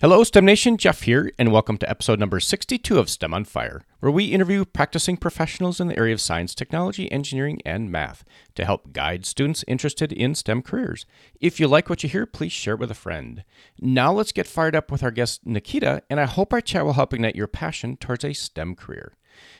Hello, 0.00 0.22
STEM 0.22 0.44
Nation. 0.44 0.76
Jeff 0.76 1.02
here, 1.02 1.32
and 1.40 1.50
welcome 1.50 1.76
to 1.76 1.90
episode 1.90 2.20
number 2.20 2.38
62 2.38 3.00
of 3.00 3.10
STEM 3.10 3.34
on 3.34 3.44
Fire, 3.44 3.82
where 3.98 4.12
we 4.12 4.26
interview 4.26 4.64
practicing 4.64 5.16
professionals 5.16 5.80
in 5.80 5.88
the 5.88 5.98
area 5.98 6.14
of 6.14 6.20
science, 6.20 6.54
technology, 6.54 7.10
engineering, 7.10 7.60
and 7.66 7.90
math 7.90 8.22
to 8.54 8.64
help 8.64 8.92
guide 8.92 9.26
students 9.26 9.64
interested 9.66 10.12
in 10.12 10.36
STEM 10.36 10.62
careers. 10.62 11.04
If 11.40 11.58
you 11.58 11.66
like 11.66 11.90
what 11.90 12.04
you 12.04 12.08
hear, 12.08 12.26
please 12.26 12.52
share 12.52 12.74
it 12.74 12.78
with 12.78 12.92
a 12.92 12.94
friend. 12.94 13.42
Now 13.80 14.12
let's 14.12 14.30
get 14.30 14.46
fired 14.46 14.76
up 14.76 14.92
with 14.92 15.02
our 15.02 15.10
guest, 15.10 15.44
Nikita, 15.44 16.04
and 16.08 16.20
I 16.20 16.26
hope 16.26 16.52
our 16.52 16.60
chat 16.60 16.84
will 16.84 16.92
help 16.92 17.12
ignite 17.12 17.34
your 17.34 17.48
passion 17.48 17.96
towards 17.96 18.24
a 18.24 18.34
STEM 18.34 18.76
career. 18.76 19.16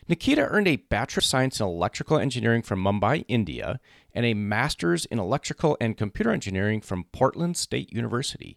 Nikita 0.07 0.43
earned 0.43 0.69
a 0.69 0.77
Bachelor 0.77 1.19
of 1.19 1.25
Science 1.25 1.59
in 1.59 1.67
Electrical 1.67 2.17
Engineering 2.17 2.63
from 2.63 2.81
Mumbai, 2.81 3.25
India, 3.27 3.81
and 4.15 4.25
a 4.25 4.35
Master's 4.35 5.05
in 5.07 5.19
Electrical 5.19 5.77
and 5.81 5.97
Computer 5.97 6.31
Engineering 6.31 6.81
from 6.81 7.07
Portland 7.11 7.57
State 7.57 7.93
University. 7.93 8.57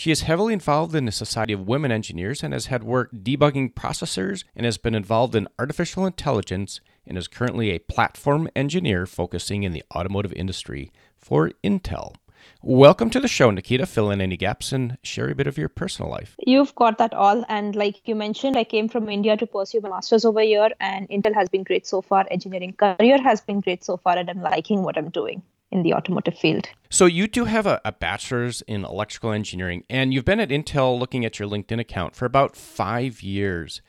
She 0.00 0.10
is 0.10 0.22
heavily 0.22 0.54
involved 0.54 0.94
in 0.94 1.04
the 1.04 1.12
Society 1.12 1.52
of 1.52 1.68
Women 1.68 1.92
Engineers 1.92 2.42
and 2.42 2.54
has 2.54 2.68
had 2.72 2.82
work 2.82 3.10
debugging 3.12 3.74
processors 3.74 4.44
and 4.56 4.64
has 4.64 4.78
been 4.78 4.94
involved 4.94 5.34
in 5.34 5.46
artificial 5.58 6.06
intelligence 6.06 6.80
and 7.06 7.18
is 7.18 7.28
currently 7.28 7.68
a 7.68 7.80
platform 7.80 8.48
engineer 8.56 9.04
focusing 9.04 9.62
in 9.62 9.72
the 9.72 9.82
automotive 9.94 10.32
industry 10.32 10.90
for 11.18 11.50
Intel. 11.62 12.14
Welcome 12.62 13.10
to 13.10 13.20
the 13.20 13.28
show, 13.28 13.50
Nikita. 13.50 13.84
Fill 13.84 14.10
in 14.10 14.22
any 14.22 14.38
gaps 14.38 14.72
and 14.72 14.96
share 15.02 15.28
a 15.28 15.34
bit 15.34 15.46
of 15.46 15.58
your 15.58 15.68
personal 15.68 16.10
life. 16.10 16.34
You've 16.38 16.74
got 16.76 16.96
that 16.96 17.12
all. 17.12 17.44
And 17.50 17.76
like 17.76 18.08
you 18.08 18.14
mentioned, 18.14 18.56
I 18.56 18.64
came 18.64 18.88
from 18.88 19.10
India 19.10 19.36
to 19.36 19.46
pursue 19.46 19.82
my 19.82 19.90
master's 19.90 20.24
over 20.24 20.40
here, 20.40 20.70
and 20.80 21.10
Intel 21.10 21.34
has 21.34 21.50
been 21.50 21.62
great 21.62 21.86
so 21.86 22.00
far. 22.00 22.26
Engineering 22.30 22.72
career 22.72 23.20
has 23.20 23.42
been 23.42 23.60
great 23.60 23.84
so 23.84 23.98
far, 23.98 24.16
and 24.16 24.30
I'm 24.30 24.40
liking 24.40 24.82
what 24.82 24.96
I'm 24.96 25.10
doing 25.10 25.42
in 25.72 25.82
the 25.82 25.94
automotive 25.94 26.36
field. 26.36 26.68
So 26.88 27.06
you 27.06 27.26
do 27.26 27.44
have 27.44 27.66
a, 27.66 27.80
a, 27.84 27.92
bachelor's 27.92 28.62
in 28.62 28.84
electrical 28.84 29.32
engineering, 29.32 29.84
and 29.88 30.12
you've 30.12 30.24
been 30.24 30.40
at 30.40 30.48
Intel 30.48 30.98
looking 30.98 31.24
at 31.24 31.38
your 31.38 31.48
LinkedIn 31.48 31.78
account 31.78 32.16
for 32.16 32.24
about 32.24 32.56
five 32.56 33.22
years. 33.22 33.80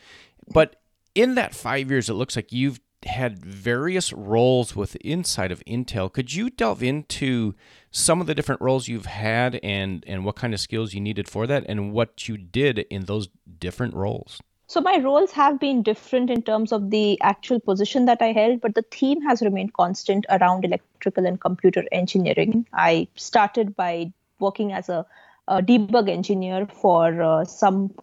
But 0.54 0.76
in 1.16 1.36
that 1.36 1.56
five 1.56 1.90
years, 1.90 2.10
it 2.10 2.14
looks 2.14 2.36
like 2.36 2.52
you've 2.52 2.80
had 3.06 3.44
various 3.44 4.14
roles 4.14 4.76
with 4.76 4.96
inside 4.98 5.52
of 5.52 5.64
Intel. 5.66 6.12
Could 6.12 6.34
you 6.34 6.50
delve 6.50 6.84
into 6.84 7.56
some 7.90 8.22
of 8.22 8.28
the 8.28 8.36
different 8.36 8.62
roles 8.62 8.88
you've 8.88 9.08
had 9.08 9.60
and 9.64 10.04
and 10.08 10.24
what 10.24 10.36
kind 10.36 10.54
of 10.54 10.60
skills 10.60 10.94
you 10.94 11.02
needed 11.02 11.28
for 11.28 11.48
that 11.48 11.66
and 11.68 11.92
what 11.94 12.28
you 12.28 12.38
did 12.38 12.80
in 12.90 13.06
those 13.06 13.30
different 13.60 13.96
roles? 13.96 14.40
So 14.72 14.80
my 14.80 15.00
roles 15.00 15.34
have 15.34 15.60
been 15.60 15.84
different 15.84 16.30
in 16.30 16.44
terms 16.44 16.72
of 16.72 16.92
the 16.92 17.20
actual 17.22 17.60
position 17.60 18.06
that 18.06 18.22
I 18.22 18.32
held, 18.32 18.62
but 18.62 18.74
the 18.74 18.84
theme 18.84 19.22
has 19.24 19.42
remained 19.42 19.74
constant 19.74 20.26
around 20.30 20.64
electrical 20.64 21.26
and 21.26 21.42
computer 21.42 21.84
engineering. 21.92 22.66
I 22.72 23.10
started 23.16 23.76
by 23.76 24.14
working 24.40 24.72
as 24.72 24.88
a, 24.88 25.06
a 25.50 25.62
debug 25.62 26.10
engineer 26.10 26.68
for 26.68 27.22
uh, 27.22 27.44
some 27.44 27.94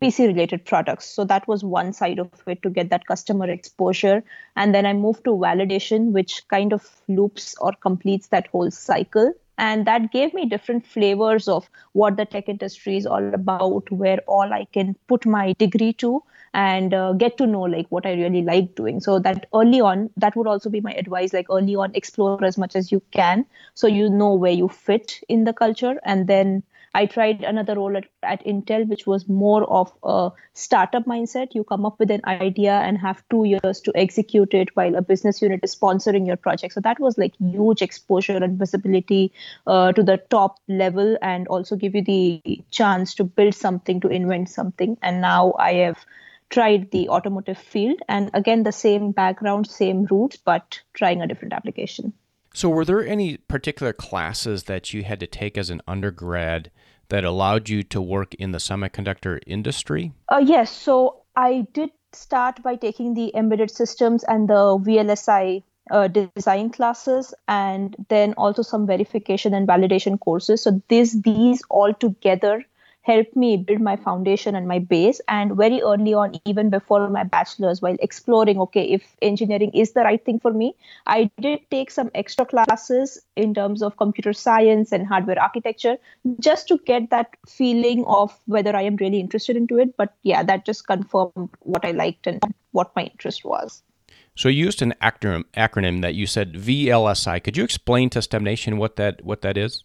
PC 0.00 0.28
related 0.28 0.64
products. 0.64 1.06
So 1.06 1.24
that 1.24 1.48
was 1.48 1.64
one 1.64 1.92
side 1.92 2.20
of 2.20 2.30
it 2.46 2.62
to 2.62 2.70
get 2.70 2.90
that 2.90 3.06
customer 3.06 3.50
exposure. 3.50 4.22
And 4.54 4.72
then 4.72 4.86
I 4.86 4.92
moved 4.92 5.24
to 5.24 5.30
validation, 5.30 6.12
which 6.12 6.46
kind 6.46 6.72
of 6.72 6.88
loops 7.08 7.56
or 7.60 7.72
completes 7.72 8.28
that 8.28 8.46
whole 8.46 8.70
cycle 8.70 9.32
and 9.58 9.86
that 9.86 10.10
gave 10.12 10.32
me 10.34 10.46
different 10.46 10.86
flavors 10.86 11.48
of 11.48 11.68
what 11.92 12.16
the 12.16 12.24
tech 12.24 12.48
industry 12.48 12.96
is 12.96 13.06
all 13.06 13.26
about 13.28 13.90
where 13.90 14.18
all 14.26 14.52
i 14.52 14.64
can 14.72 14.94
put 15.08 15.24
my 15.26 15.52
degree 15.58 15.92
to 15.92 16.22
and 16.54 16.92
uh, 16.94 17.12
get 17.12 17.36
to 17.38 17.46
know 17.46 17.62
like 17.62 17.86
what 17.90 18.06
i 18.06 18.12
really 18.12 18.42
like 18.42 18.74
doing. 18.74 19.00
So 19.00 19.18
that 19.20 19.46
early 19.54 19.80
on 19.80 20.10
that 20.16 20.36
would 20.36 20.46
also 20.46 20.68
be 20.70 20.80
my 20.80 20.92
advice 20.92 21.32
like 21.32 21.46
early 21.50 21.76
on 21.76 21.94
explore 21.94 22.36
as 22.44 22.58
much 22.58 22.76
as 22.76 22.90
you 22.92 23.02
can 23.10 23.46
so 23.74 23.86
you 23.86 24.08
know 24.10 24.34
where 24.34 24.52
you 24.52 24.68
fit 24.68 25.20
in 25.28 25.44
the 25.44 25.52
culture. 25.52 25.98
And 26.04 26.26
then 26.26 26.62
I 26.94 27.06
tried 27.06 27.42
another 27.42 27.76
role 27.76 27.96
at, 27.96 28.04
at 28.22 28.44
Intel, 28.44 28.86
which 28.86 29.06
was 29.06 29.28
more 29.28 29.64
of 29.64 29.92
a 30.02 30.30
startup 30.52 31.04
mindset. 31.06 31.54
You 31.54 31.64
come 31.64 31.86
up 31.86 31.98
with 31.98 32.10
an 32.10 32.20
idea 32.26 32.72
and 32.72 32.98
have 32.98 33.22
two 33.30 33.44
years 33.44 33.80
to 33.82 33.92
execute 33.94 34.52
it 34.52 34.76
while 34.76 34.94
a 34.94 35.02
business 35.02 35.40
unit 35.40 35.60
is 35.62 35.74
sponsoring 35.74 36.26
your 36.26 36.36
project. 36.36 36.74
So 36.74 36.80
that 36.80 37.00
was 37.00 37.16
like 37.16 37.34
huge 37.38 37.80
exposure 37.80 38.36
and 38.36 38.58
visibility 38.58 39.32
uh, 39.66 39.92
to 39.92 40.02
the 40.02 40.18
top 40.28 40.58
level 40.68 41.16
and 41.22 41.48
also 41.48 41.76
give 41.76 41.94
you 41.94 42.02
the 42.02 42.62
chance 42.70 43.14
to 43.14 43.24
build 43.24 43.54
something, 43.54 44.00
to 44.00 44.08
invent 44.08 44.50
something. 44.50 44.98
And 45.02 45.22
now 45.22 45.54
I 45.58 45.74
have 45.74 46.04
tried 46.50 46.90
the 46.90 47.08
automotive 47.08 47.56
field 47.56 47.98
and 48.10 48.30
again 48.34 48.62
the 48.62 48.72
same 48.72 49.10
background 49.10 49.66
same 49.66 50.04
roots 50.10 50.36
but 50.36 50.80
trying 50.92 51.22
a 51.22 51.26
different 51.26 51.54
application 51.54 52.12
so, 52.54 52.68
were 52.68 52.84
there 52.84 53.04
any 53.06 53.38
particular 53.38 53.94
classes 53.94 54.64
that 54.64 54.92
you 54.92 55.04
had 55.04 55.20
to 55.20 55.26
take 55.26 55.56
as 55.56 55.70
an 55.70 55.80
undergrad 55.88 56.70
that 57.12 57.24
allowed 57.24 57.68
you 57.68 57.82
to 57.82 58.00
work 58.00 58.34
in 58.34 58.52
the 58.52 58.58
semiconductor 58.58 59.38
industry? 59.46 60.12
Uh, 60.30 60.42
yes. 60.42 60.70
So, 60.70 61.22
I 61.36 61.66
did 61.72 61.90
start 62.12 62.62
by 62.62 62.76
taking 62.76 63.12
the 63.12 63.30
embedded 63.34 63.70
systems 63.70 64.24
and 64.24 64.48
the 64.48 64.78
VLSI 64.86 65.62
uh, 65.90 66.08
design 66.08 66.70
classes 66.70 67.34
and 67.48 67.96
then 68.08 68.32
also 68.34 68.62
some 68.62 68.86
verification 68.86 69.52
and 69.52 69.66
validation 69.66 70.18
courses 70.20 70.62
so 70.62 70.80
this 70.88 71.12
these 71.22 71.62
all 71.70 71.92
together 71.92 72.64
helped 73.02 73.36
me 73.36 73.56
build 73.56 73.80
my 73.80 73.96
foundation 73.96 74.54
and 74.54 74.66
my 74.66 74.78
base 74.78 75.20
and 75.28 75.56
very 75.56 75.82
early 75.82 76.14
on 76.14 76.34
even 76.46 76.70
before 76.70 77.08
my 77.10 77.24
bachelor's 77.24 77.82
while 77.82 77.96
exploring 78.00 78.58
okay 78.58 78.84
if 78.84 79.16
engineering 79.20 79.70
is 79.74 79.92
the 79.92 80.00
right 80.00 80.24
thing 80.24 80.38
for 80.38 80.52
me 80.52 80.74
i 81.06 81.30
did 81.40 81.60
take 81.70 81.90
some 81.90 82.10
extra 82.14 82.46
classes 82.46 83.18
in 83.36 83.52
terms 83.54 83.82
of 83.82 83.96
computer 83.96 84.32
science 84.32 84.92
and 84.92 85.06
hardware 85.06 85.40
architecture 85.40 85.96
just 86.40 86.68
to 86.68 86.78
get 86.86 87.10
that 87.10 87.36
feeling 87.46 88.04
of 88.06 88.36
whether 88.46 88.74
i 88.76 88.82
am 88.82 88.96
really 88.96 89.20
interested 89.20 89.56
into 89.56 89.78
it 89.78 89.96
but 89.96 90.14
yeah 90.22 90.42
that 90.42 90.64
just 90.64 90.86
confirmed 90.86 91.50
what 91.60 91.84
i 91.84 91.90
liked 91.90 92.26
and 92.26 92.42
what 92.70 92.94
my 92.94 93.02
interest 93.02 93.44
was 93.44 93.82
so 94.34 94.48
you 94.48 94.64
used 94.64 94.80
an 94.80 94.94
acronym, 95.02 95.44
acronym 95.54 96.00
that 96.00 96.14
you 96.14 96.26
said 96.26 96.54
VLSI. 96.54 97.44
Could 97.44 97.58
you 97.58 97.64
explain 97.64 98.08
to 98.10 98.22
STEM 98.22 98.42
Nation 98.42 98.78
what 98.78 98.96
that 98.96 99.22
what 99.22 99.42
that 99.42 99.58
is? 99.58 99.82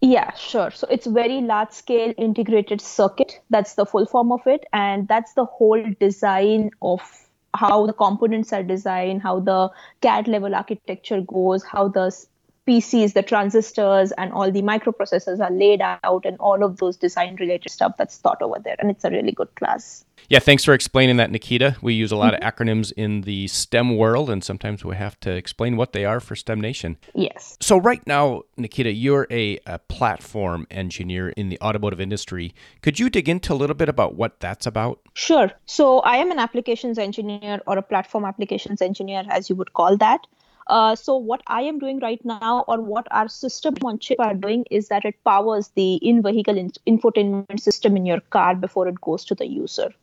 Yeah, 0.00 0.34
sure. 0.34 0.70
So 0.70 0.86
it's 0.90 1.06
very 1.06 1.40
large 1.40 1.70
scale 1.70 2.12
integrated 2.18 2.80
circuit. 2.80 3.40
That's 3.50 3.74
the 3.74 3.86
full 3.86 4.06
form 4.06 4.30
of 4.30 4.46
it. 4.46 4.64
And 4.72 5.08
that's 5.08 5.32
the 5.34 5.46
whole 5.46 5.82
design 6.00 6.70
of 6.82 7.00
how 7.54 7.86
the 7.86 7.92
components 7.94 8.52
are 8.52 8.62
designed, 8.62 9.22
how 9.22 9.40
the 9.40 9.70
CAD 10.02 10.28
level 10.28 10.54
architecture 10.54 11.22
goes, 11.22 11.64
how 11.64 11.88
the 11.88 12.10
PCs, 12.66 13.12
the 13.12 13.22
transistors, 13.22 14.12
and 14.12 14.32
all 14.32 14.50
the 14.50 14.62
microprocessors 14.62 15.40
are 15.40 15.50
laid 15.50 15.80
out, 15.80 16.24
and 16.24 16.36
all 16.38 16.64
of 16.64 16.78
those 16.78 16.96
design 16.96 17.36
related 17.36 17.70
stuff 17.70 17.96
that's 17.96 18.18
taught 18.18 18.42
over 18.42 18.58
there. 18.58 18.76
And 18.78 18.90
it's 18.90 19.04
a 19.04 19.10
really 19.10 19.32
good 19.32 19.54
class. 19.54 20.04
Yeah, 20.28 20.40
thanks 20.40 20.64
for 20.64 20.74
explaining 20.74 21.18
that, 21.18 21.30
Nikita. 21.30 21.76
We 21.80 21.94
use 21.94 22.10
a 22.10 22.16
lot 22.16 22.34
mm-hmm. 22.34 22.44
of 22.44 22.54
acronyms 22.54 22.92
in 22.96 23.20
the 23.20 23.46
STEM 23.46 23.96
world, 23.96 24.28
and 24.28 24.42
sometimes 24.42 24.84
we 24.84 24.96
have 24.96 25.20
to 25.20 25.30
explain 25.30 25.76
what 25.76 25.92
they 25.92 26.04
are 26.04 26.18
for 26.18 26.34
STEM 26.34 26.60
Nation. 26.60 26.96
Yes. 27.14 27.56
So, 27.60 27.76
right 27.76 28.04
now, 28.06 28.42
Nikita, 28.56 28.92
you're 28.92 29.28
a, 29.30 29.60
a 29.66 29.78
platform 29.78 30.66
engineer 30.70 31.28
in 31.30 31.48
the 31.48 31.60
automotive 31.60 32.00
industry. 32.00 32.54
Could 32.82 32.98
you 32.98 33.08
dig 33.08 33.28
into 33.28 33.52
a 33.52 33.56
little 33.56 33.76
bit 33.76 33.88
about 33.88 34.16
what 34.16 34.40
that's 34.40 34.66
about? 34.66 35.00
Sure. 35.14 35.52
So, 35.66 36.00
I 36.00 36.16
am 36.16 36.32
an 36.32 36.40
applications 36.40 36.98
engineer 36.98 37.60
or 37.66 37.78
a 37.78 37.82
platform 37.82 38.24
applications 38.24 38.82
engineer, 38.82 39.22
as 39.30 39.48
you 39.48 39.54
would 39.54 39.74
call 39.74 39.96
that. 39.98 40.26
Uh, 40.66 40.96
so 40.96 41.16
what 41.16 41.42
I 41.46 41.62
am 41.62 41.78
doing 41.78 42.00
right 42.00 42.24
now, 42.24 42.64
or 42.66 42.80
what 42.80 43.06
our 43.10 43.28
system 43.28 43.74
on 43.84 43.98
chip 43.98 44.18
are 44.18 44.34
doing, 44.34 44.64
is 44.70 44.88
that 44.88 45.04
it 45.04 45.22
powers 45.24 45.68
the 45.74 45.94
in-vehicle 45.96 46.56
in- 46.56 46.72
infotainment 46.86 47.60
system 47.60 47.96
in 47.96 48.04
your 48.04 48.20
car 48.20 48.54
before 48.54 48.88
it 48.88 49.00
goes 49.00 49.24
to 49.26 49.34
the 49.34 49.46
user. 49.46 49.94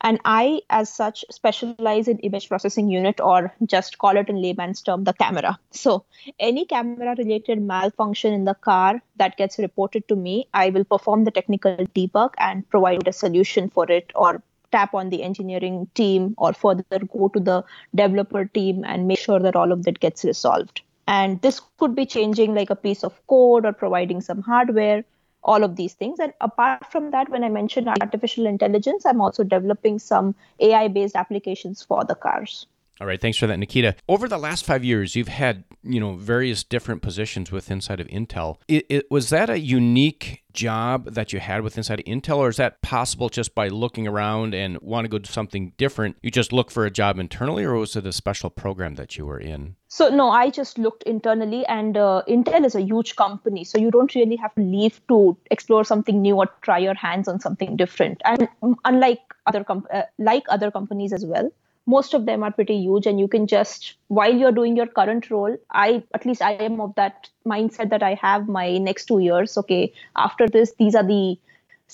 And 0.00 0.20
I, 0.24 0.62
as 0.70 0.92
such, 0.92 1.24
specialize 1.28 2.06
in 2.06 2.20
image 2.20 2.48
processing 2.48 2.88
unit, 2.88 3.20
or 3.20 3.52
just 3.66 3.98
call 3.98 4.16
it 4.16 4.28
in 4.28 4.40
layman's 4.40 4.80
term, 4.80 5.02
the 5.02 5.12
camera. 5.12 5.58
So, 5.72 6.04
any 6.38 6.66
camera 6.66 7.16
related 7.18 7.60
malfunction 7.60 8.32
in 8.32 8.44
the 8.44 8.54
car 8.54 9.02
that 9.16 9.36
gets 9.36 9.58
reported 9.58 10.06
to 10.06 10.14
me, 10.14 10.46
I 10.54 10.70
will 10.70 10.84
perform 10.84 11.24
the 11.24 11.32
technical 11.32 11.76
debug 11.96 12.34
and 12.38 12.68
provide 12.70 13.08
a 13.08 13.12
solution 13.12 13.70
for 13.70 13.90
it, 13.90 14.12
or 14.14 14.40
tap 14.72 14.94
on 14.94 15.10
the 15.10 15.22
engineering 15.22 15.88
team, 15.94 16.34
or 16.38 16.52
further 16.52 16.84
go 17.12 17.28
to 17.28 17.40
the 17.40 17.64
developer 17.94 18.44
team 18.44 18.84
and 18.84 19.08
make 19.08 19.18
sure 19.18 19.38
that 19.38 19.56
all 19.56 19.72
of 19.72 19.84
that 19.84 20.00
gets 20.00 20.24
resolved. 20.24 20.82
And 21.06 21.40
this 21.40 21.60
could 21.78 21.94
be 21.94 22.04
changing 22.04 22.54
like 22.54 22.70
a 22.70 22.76
piece 22.76 23.02
of 23.02 23.26
code 23.26 23.64
or 23.64 23.72
providing 23.72 24.20
some 24.20 24.42
hardware 24.42 25.04
all 25.42 25.64
of 25.64 25.76
these 25.76 25.94
things. 25.94 26.18
And 26.18 26.32
apart 26.40 26.90
from 26.90 27.10
that, 27.12 27.28
when 27.30 27.44
I 27.44 27.48
mentioned 27.48 27.88
artificial 27.88 28.46
intelligence, 28.46 29.06
I'm 29.06 29.20
also 29.20 29.44
developing 29.44 29.98
some 29.98 30.34
AI 30.60 30.88
based 30.88 31.16
applications 31.16 31.82
for 31.82 32.04
the 32.04 32.14
cars. 32.14 32.66
All 33.00 33.06
right, 33.06 33.20
thanks 33.20 33.38
for 33.38 33.46
that, 33.46 33.58
Nikita. 33.58 33.94
Over 34.08 34.26
the 34.26 34.38
last 34.38 34.64
five 34.64 34.84
years, 34.84 35.14
you've 35.14 35.28
had 35.28 35.64
you 35.84 36.00
know 36.00 36.14
various 36.14 36.64
different 36.64 37.00
positions 37.00 37.52
with 37.52 37.70
inside 37.70 38.00
of 38.00 38.08
Intel. 38.08 38.56
It, 38.66 38.86
it, 38.88 39.10
was 39.10 39.30
that 39.30 39.48
a 39.48 39.58
unique 39.58 40.42
job 40.52 41.12
that 41.14 41.32
you 41.32 41.38
had 41.38 41.62
with 41.62 41.76
inside 41.76 42.00
of 42.00 42.06
Intel, 42.06 42.38
or 42.38 42.48
is 42.48 42.56
that 42.56 42.82
possible 42.82 43.28
just 43.28 43.54
by 43.54 43.68
looking 43.68 44.08
around 44.08 44.52
and 44.52 44.78
want 44.80 45.04
to 45.04 45.08
go 45.08 45.18
do 45.18 45.30
something 45.30 45.72
different? 45.76 46.16
You 46.22 46.32
just 46.32 46.52
look 46.52 46.72
for 46.72 46.84
a 46.86 46.90
job 46.90 47.20
internally, 47.20 47.62
or 47.62 47.74
was 47.74 47.94
it 47.94 48.04
a 48.04 48.12
special 48.12 48.50
program 48.50 48.96
that 48.96 49.16
you 49.16 49.24
were 49.26 49.38
in? 49.38 49.76
So 49.86 50.08
no, 50.08 50.30
I 50.30 50.50
just 50.50 50.76
looked 50.76 51.04
internally, 51.04 51.64
and 51.66 51.96
uh, 51.96 52.22
Intel 52.28 52.64
is 52.64 52.74
a 52.74 52.82
huge 52.82 53.14
company, 53.14 53.62
so 53.62 53.78
you 53.78 53.92
don't 53.92 54.12
really 54.16 54.36
have 54.36 54.54
to 54.56 54.62
leave 54.62 55.00
to 55.06 55.36
explore 55.52 55.84
something 55.84 56.20
new 56.20 56.34
or 56.34 56.46
try 56.62 56.78
your 56.78 56.94
hands 56.94 57.28
on 57.28 57.38
something 57.38 57.76
different. 57.76 58.20
And 58.24 58.48
unlike 58.84 59.20
other 59.46 59.62
com- 59.62 59.86
uh, 59.92 60.02
like 60.18 60.42
other 60.48 60.72
companies 60.72 61.12
as 61.12 61.24
well 61.24 61.52
most 61.94 62.14
of 62.16 62.26
them 62.28 62.42
are 62.46 62.52
pretty 62.52 62.76
huge 62.76 63.06
and 63.10 63.18
you 63.18 63.26
can 63.34 63.46
just 63.50 63.94
while 64.08 64.34
you're 64.40 64.56
doing 64.56 64.76
your 64.76 64.86
current 64.98 65.28
role 65.34 65.56
i 65.82 66.02
at 66.18 66.26
least 66.30 66.42
i 66.48 66.52
am 66.68 66.80
of 66.86 66.94
that 66.96 67.28
mindset 67.52 67.92
that 67.94 68.02
i 68.08 68.14
have 68.22 68.48
my 68.56 68.66
next 68.88 69.06
two 69.06 69.20
years. 69.26 69.56
Okay 69.56 69.92
after 70.16 70.48
this 70.56 70.74
these 70.78 70.94
are 70.94 71.06
the 71.10 71.38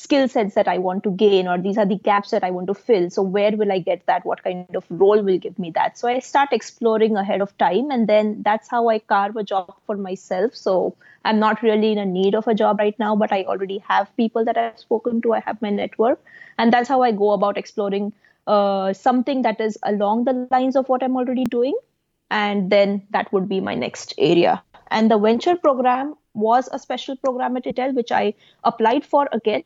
skill 0.03 0.27
sets 0.33 0.57
that 0.59 0.71
i 0.73 0.77
want 0.85 1.05
to 1.05 1.11
gain 1.21 1.47
or 1.51 1.57
these 1.67 1.79
are 1.83 1.87
the 1.93 1.99
gaps 2.09 2.33
that 2.37 2.47
i 2.49 2.51
want 2.51 2.67
to 2.73 2.75
fill. 2.75 3.09
So 3.11 3.23
where 3.23 3.53
will 3.57 3.71
i 3.77 3.79
get 3.79 4.05
that? 4.07 4.27
What 4.27 4.43
kind 4.43 4.81
of 4.81 4.85
role 5.05 5.23
will 5.23 5.39
give 5.39 5.59
me 5.67 5.71
that? 5.77 5.97
So 5.99 6.09
i 6.09 6.19
start 6.31 6.57
exploring 6.59 7.17
ahead 7.25 7.47
of 7.47 7.57
time 7.59 7.93
and 7.99 8.09
then 8.09 8.35
that's 8.49 8.75
how 8.77 8.83
i 8.89 8.99
carve 8.99 9.37
a 9.37 9.45
job 9.53 9.73
for 9.87 9.97
myself. 9.97 10.57
So 10.65 10.97
i'm 11.25 11.39
not 11.39 11.63
really 11.63 11.93
in 11.93 11.99
a 11.99 12.11
need 12.17 12.35
of 12.43 12.49
a 12.49 12.59
job 12.65 12.85
right 12.87 12.99
now 13.07 13.15
but 13.15 13.39
i 13.39 13.45
already 13.45 13.79
have 13.95 14.13
people 14.17 14.45
that 14.51 14.59
i've 14.67 14.85
spoken 14.89 15.23
to. 15.23 15.35
I 15.35 15.41
have 15.47 15.63
my 15.63 15.71
network 15.71 16.21
and 16.59 16.73
that's 16.73 16.89
how 16.89 17.03
i 17.03 17.13
go 17.25 17.33
about 17.39 17.65
exploring 17.65 18.13
uh, 18.47 18.93
something 18.93 19.43
that 19.43 19.61
is 19.61 19.79
along 19.83 20.25
the 20.25 20.49
lines 20.51 20.77
of 20.77 20.89
what 20.89 21.03
I'm 21.03 21.17
already 21.17 21.45
doing. 21.45 21.75
And 22.31 22.71
then 22.71 23.07
that 23.11 23.33
would 23.33 23.49
be 23.49 23.61
my 23.61 23.75
next 23.75 24.15
area. 24.19 24.63
And 24.91 25.11
the 25.11 25.19
venture 25.19 25.57
program 25.57 26.15
was 26.35 26.69
a 26.73 26.79
special 26.79 27.17
program 27.17 27.57
at 27.57 27.65
Intel, 27.65 27.95
which 27.95 28.13
I 28.13 28.35
applied 28.65 29.05
for 29.05 29.29
again. 29.33 29.65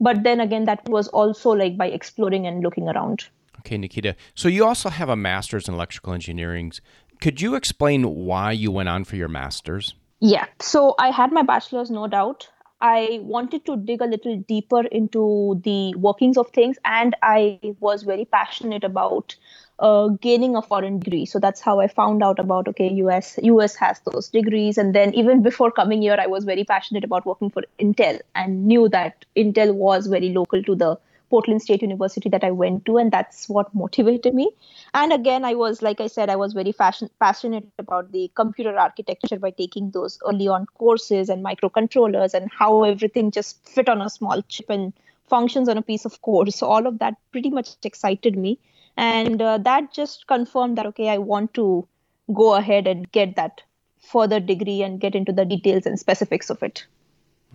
But 0.00 0.24
then 0.24 0.40
again, 0.40 0.64
that 0.64 0.88
was 0.88 1.08
also 1.08 1.50
like 1.50 1.76
by 1.76 1.86
exploring 1.86 2.46
and 2.46 2.62
looking 2.62 2.88
around. 2.88 3.24
Okay, 3.60 3.78
Nikita. 3.78 4.16
So 4.34 4.48
you 4.48 4.66
also 4.66 4.88
have 4.88 5.08
a 5.08 5.16
master's 5.16 5.68
in 5.68 5.74
electrical 5.74 6.12
engineering. 6.12 6.72
Could 7.20 7.40
you 7.40 7.54
explain 7.54 8.02
why 8.02 8.50
you 8.50 8.72
went 8.72 8.88
on 8.88 9.04
for 9.04 9.14
your 9.14 9.28
master's? 9.28 9.94
Yeah. 10.18 10.46
So 10.60 10.94
I 10.98 11.10
had 11.10 11.32
my 11.32 11.42
bachelor's, 11.42 11.90
no 11.90 12.08
doubt. 12.08 12.48
I 12.82 13.20
wanted 13.22 13.64
to 13.66 13.76
dig 13.76 14.02
a 14.02 14.06
little 14.06 14.36
deeper 14.38 14.80
into 14.86 15.60
the 15.62 15.94
workings 15.94 16.36
of 16.36 16.50
things, 16.50 16.78
and 16.84 17.14
I 17.22 17.60
was 17.78 18.02
very 18.02 18.24
passionate 18.24 18.82
about 18.82 19.36
uh, 19.78 20.08
gaining 20.08 20.56
a 20.56 20.62
foreign 20.62 20.98
degree. 20.98 21.24
So 21.24 21.38
that's 21.38 21.60
how 21.60 21.78
I 21.78 21.86
found 21.86 22.24
out 22.24 22.40
about 22.40 22.66
okay, 22.68 22.88
US 23.04 23.38
US 23.42 23.76
has 23.76 24.00
those 24.00 24.28
degrees, 24.28 24.78
and 24.78 24.94
then 24.94 25.14
even 25.14 25.42
before 25.42 25.70
coming 25.70 26.02
here, 26.02 26.16
I 26.18 26.26
was 26.26 26.44
very 26.44 26.64
passionate 26.64 27.04
about 27.04 27.24
working 27.24 27.50
for 27.50 27.62
Intel 27.78 28.20
and 28.34 28.66
knew 28.66 28.88
that 28.88 29.24
Intel 29.36 29.74
was 29.74 30.08
very 30.08 30.30
local 30.30 30.62
to 30.64 30.74
the 30.74 30.98
Portland 31.32 31.62
State 31.62 31.80
University 31.80 32.28
that 32.28 32.44
I 32.44 32.50
went 32.50 32.84
to, 32.84 32.98
and 32.98 33.10
that's 33.10 33.48
what 33.48 33.74
motivated 33.74 34.34
me. 34.34 34.50
And 34.92 35.14
again, 35.14 35.46
I 35.46 35.54
was, 35.54 35.80
like 35.80 35.98
I 35.98 36.06
said, 36.06 36.28
I 36.28 36.36
was 36.36 36.52
very 36.52 36.72
fashion, 36.72 37.08
passionate 37.20 37.66
about 37.78 38.12
the 38.12 38.30
computer 38.34 38.76
architecture 38.78 39.38
by 39.38 39.50
taking 39.50 39.90
those 39.92 40.18
early 40.28 40.46
on 40.46 40.66
courses 40.76 41.30
and 41.30 41.42
microcontrollers 41.42 42.34
and 42.34 42.50
how 42.52 42.84
everything 42.84 43.30
just 43.30 43.66
fit 43.66 43.88
on 43.88 44.02
a 44.02 44.10
small 44.10 44.42
chip 44.42 44.68
and 44.68 44.92
functions 45.26 45.70
on 45.70 45.78
a 45.78 45.82
piece 45.90 46.04
of 46.04 46.20
code. 46.20 46.52
So 46.52 46.66
all 46.66 46.86
of 46.86 46.98
that 46.98 47.14
pretty 47.30 47.48
much 47.48 47.70
excited 47.82 48.36
me, 48.36 48.58
and 48.98 49.40
uh, 49.40 49.56
that 49.56 49.90
just 49.94 50.26
confirmed 50.26 50.76
that 50.76 50.84
okay, 50.92 51.08
I 51.08 51.16
want 51.16 51.54
to 51.54 51.88
go 52.34 52.54
ahead 52.56 52.86
and 52.86 53.10
get 53.10 53.36
that 53.36 53.62
further 54.00 54.38
degree 54.38 54.82
and 54.82 55.00
get 55.00 55.14
into 55.14 55.32
the 55.32 55.46
details 55.46 55.86
and 55.86 55.98
specifics 55.98 56.50
of 56.50 56.62
it. 56.62 56.84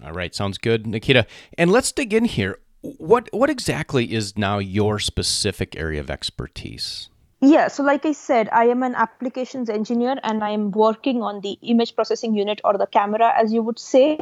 All 0.04 0.14
right, 0.14 0.34
sounds 0.34 0.58
good, 0.58 0.88
Nikita. 0.88 1.28
And 1.60 1.72
let's 1.72 1.92
dig 1.92 2.14
in 2.14 2.26
here 2.26 2.60
what 2.98 3.30
what 3.32 3.50
exactly 3.50 4.14
is 4.14 4.38
now 4.38 4.58
your 4.60 5.00
specific 5.00 5.76
area 5.76 6.00
of 6.00 6.10
expertise? 6.10 7.10
Yeah, 7.40 7.68
so 7.68 7.84
like 7.84 8.06
I 8.06 8.14
said, 8.14 8.50
I 8.52 8.66
am 8.66 8.82
an 8.82 8.96
applications 8.96 9.70
engineer 9.70 10.16
and 10.24 10.44
I 10.44 10.50
am 10.50 10.72
working 10.72 11.22
on 11.22 11.42
the 11.42 11.58
image 11.62 11.96
processing 11.96 12.34
unit 12.34 12.62
or 12.64 12.78
the 12.78 12.88
camera, 12.88 13.32
as 13.38 13.54
you 13.54 13.62
would 13.62 13.78
say. 13.78 14.18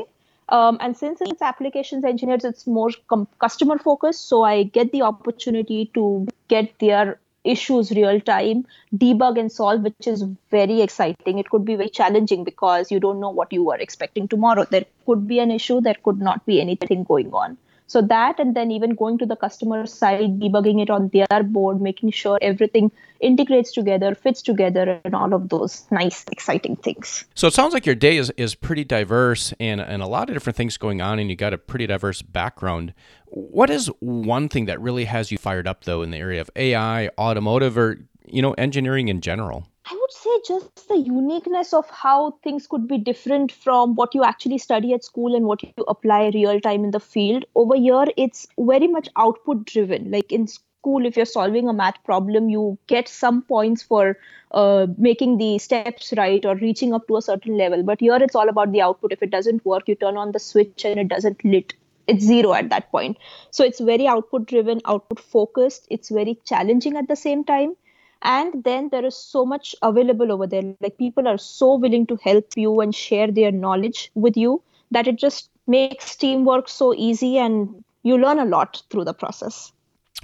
Um, 0.49 0.77
and 0.81 0.97
since 0.97 1.21
it's 1.21 1.41
applications 1.41 2.03
engineers, 2.03 2.43
it's 2.43 2.67
more 2.67 2.89
com- 3.07 3.27
customer 3.39 3.77
focused. 3.77 4.27
So 4.27 4.43
I 4.43 4.63
get 4.63 4.91
the 4.91 5.03
opportunity 5.03 5.89
to 5.93 6.27
get 6.49 6.77
their 6.79 7.19
issues 7.45 7.91
real 7.91 8.19
time, 8.19 8.65
debug 8.93 9.39
and 9.39 9.51
solve, 9.51 9.81
which 9.81 10.07
is 10.07 10.23
very 10.51 10.81
exciting. 10.81 11.39
It 11.39 11.49
could 11.49 11.63
be 11.63 11.75
very 11.75 11.89
challenging 11.89 12.43
because 12.43 12.91
you 12.91 12.99
don't 12.99 13.19
know 13.19 13.29
what 13.29 13.53
you 13.53 13.71
are 13.71 13.77
expecting 13.77 14.27
tomorrow. 14.27 14.65
There 14.65 14.85
could 15.05 15.27
be 15.27 15.39
an 15.39 15.51
issue, 15.51 15.79
there 15.79 15.95
could 16.03 16.19
not 16.19 16.45
be 16.45 16.59
anything 16.59 17.03
going 17.03 17.31
on. 17.33 17.57
So 17.87 18.01
that, 18.01 18.39
and 18.39 18.55
then 18.55 18.71
even 18.71 18.95
going 18.95 19.17
to 19.19 19.25
the 19.25 19.35
customer 19.35 19.85
side, 19.85 20.39
debugging 20.39 20.81
it 20.81 20.89
on 20.89 21.09
their 21.09 21.43
board, 21.43 21.81
making 21.81 22.11
sure 22.11 22.39
everything 22.41 22.91
integrates 23.19 23.71
together, 23.71 24.15
fits 24.15 24.41
together, 24.41 24.99
and 25.05 25.13
all 25.13 25.33
of 25.33 25.49
those 25.49 25.85
nice, 25.91 26.25
exciting 26.31 26.75
things. 26.77 27.25
So 27.35 27.47
it 27.47 27.53
sounds 27.53 27.73
like 27.73 27.85
your 27.85 27.95
day 27.95 28.17
is, 28.17 28.31
is 28.37 28.55
pretty 28.55 28.83
diverse 28.83 29.53
and, 29.59 29.79
and 29.79 30.01
a 30.01 30.07
lot 30.07 30.29
of 30.29 30.35
different 30.35 30.57
things 30.57 30.77
going 30.77 31.01
on, 31.01 31.19
and 31.19 31.29
you 31.29 31.35
got 31.35 31.53
a 31.53 31.57
pretty 31.57 31.85
diverse 31.87 32.21
background. 32.21 32.93
What 33.25 33.69
is 33.69 33.87
one 33.99 34.49
thing 34.49 34.65
that 34.65 34.81
really 34.81 35.05
has 35.05 35.31
you 35.31 35.37
fired 35.37 35.67
up, 35.67 35.83
though, 35.83 36.01
in 36.01 36.11
the 36.11 36.17
area 36.17 36.41
of 36.41 36.49
AI, 36.55 37.09
automotive, 37.17 37.77
or 37.77 37.99
you 38.25 38.41
know, 38.41 38.53
engineering 38.53 39.09
in 39.09 39.21
general? 39.21 39.67
I 39.87 39.95
would 39.99 40.11
say 40.11 40.29
just 40.47 40.87
the 40.87 40.97
uniqueness 40.97 41.71
of 41.71 41.87
how 41.91 42.31
things 42.43 42.65
could 42.65 42.87
be 42.87 42.97
different 42.97 43.51
from 43.51 43.93
what 43.93 44.15
you 44.15 44.23
actually 44.23 44.57
study 44.57 44.93
at 44.93 45.03
school 45.03 45.35
and 45.35 45.45
what 45.45 45.61
you 45.61 45.71
apply 45.87 46.31
real 46.33 46.59
time 46.59 46.83
in 46.83 46.89
the 46.91 46.99
field. 46.99 47.45
Over 47.53 47.75
here, 47.75 48.05
it's 48.17 48.47
very 48.57 48.87
much 48.87 49.09
output 49.15 49.65
driven. 49.65 50.09
Like 50.09 50.31
in 50.31 50.47
school, 50.47 51.05
if 51.05 51.15
you're 51.15 51.27
solving 51.27 51.69
a 51.69 51.73
math 51.73 52.03
problem, 52.03 52.49
you 52.49 52.79
get 52.87 53.07
some 53.07 53.43
points 53.43 53.83
for 53.83 54.17
uh, 54.51 54.87
making 54.97 55.37
the 55.37 55.59
steps 55.59 56.13
right 56.17 56.43
or 56.43 56.55
reaching 56.55 56.93
up 56.93 57.07
to 57.07 57.17
a 57.17 57.21
certain 57.21 57.55
level. 57.55 57.83
But 57.83 57.99
here, 57.99 58.15
it's 58.15 58.35
all 58.35 58.49
about 58.49 58.71
the 58.71 58.81
output. 58.81 59.11
If 59.11 59.21
it 59.21 59.29
doesn't 59.29 59.63
work, 59.65 59.87
you 59.87 59.93
turn 59.93 60.17
on 60.17 60.31
the 60.31 60.39
switch 60.39 60.83
and 60.83 60.99
it 60.99 61.09
doesn't 61.09 61.45
lit 61.45 61.73
it's 62.07 62.23
zero 62.23 62.53
at 62.53 62.69
that 62.69 62.91
point 62.91 63.17
so 63.49 63.63
it's 63.63 63.79
very 63.79 64.05
output 64.07 64.45
driven 64.45 64.79
output 64.85 65.19
focused 65.19 65.87
it's 65.89 66.09
very 66.09 66.37
challenging 66.45 66.97
at 66.97 67.07
the 67.07 67.15
same 67.15 67.43
time 67.43 67.75
and 68.21 68.63
then 68.63 68.89
there 68.89 69.05
is 69.05 69.15
so 69.15 69.45
much 69.45 69.75
available 69.81 70.31
over 70.31 70.47
there 70.47 70.63
like 70.81 70.97
people 70.97 71.27
are 71.27 71.37
so 71.37 71.75
willing 71.75 72.05
to 72.05 72.17
help 72.23 72.45
you 72.55 72.79
and 72.81 72.95
share 72.95 73.31
their 73.31 73.51
knowledge 73.51 74.11
with 74.15 74.37
you 74.37 74.61
that 74.91 75.07
it 75.07 75.17
just 75.17 75.49
makes 75.67 76.15
teamwork 76.15 76.69
so 76.69 76.93
easy 76.93 77.37
and 77.37 77.83
you 78.03 78.17
learn 78.17 78.39
a 78.39 78.45
lot 78.45 78.81
through 78.89 79.03
the 79.03 79.13
process 79.13 79.71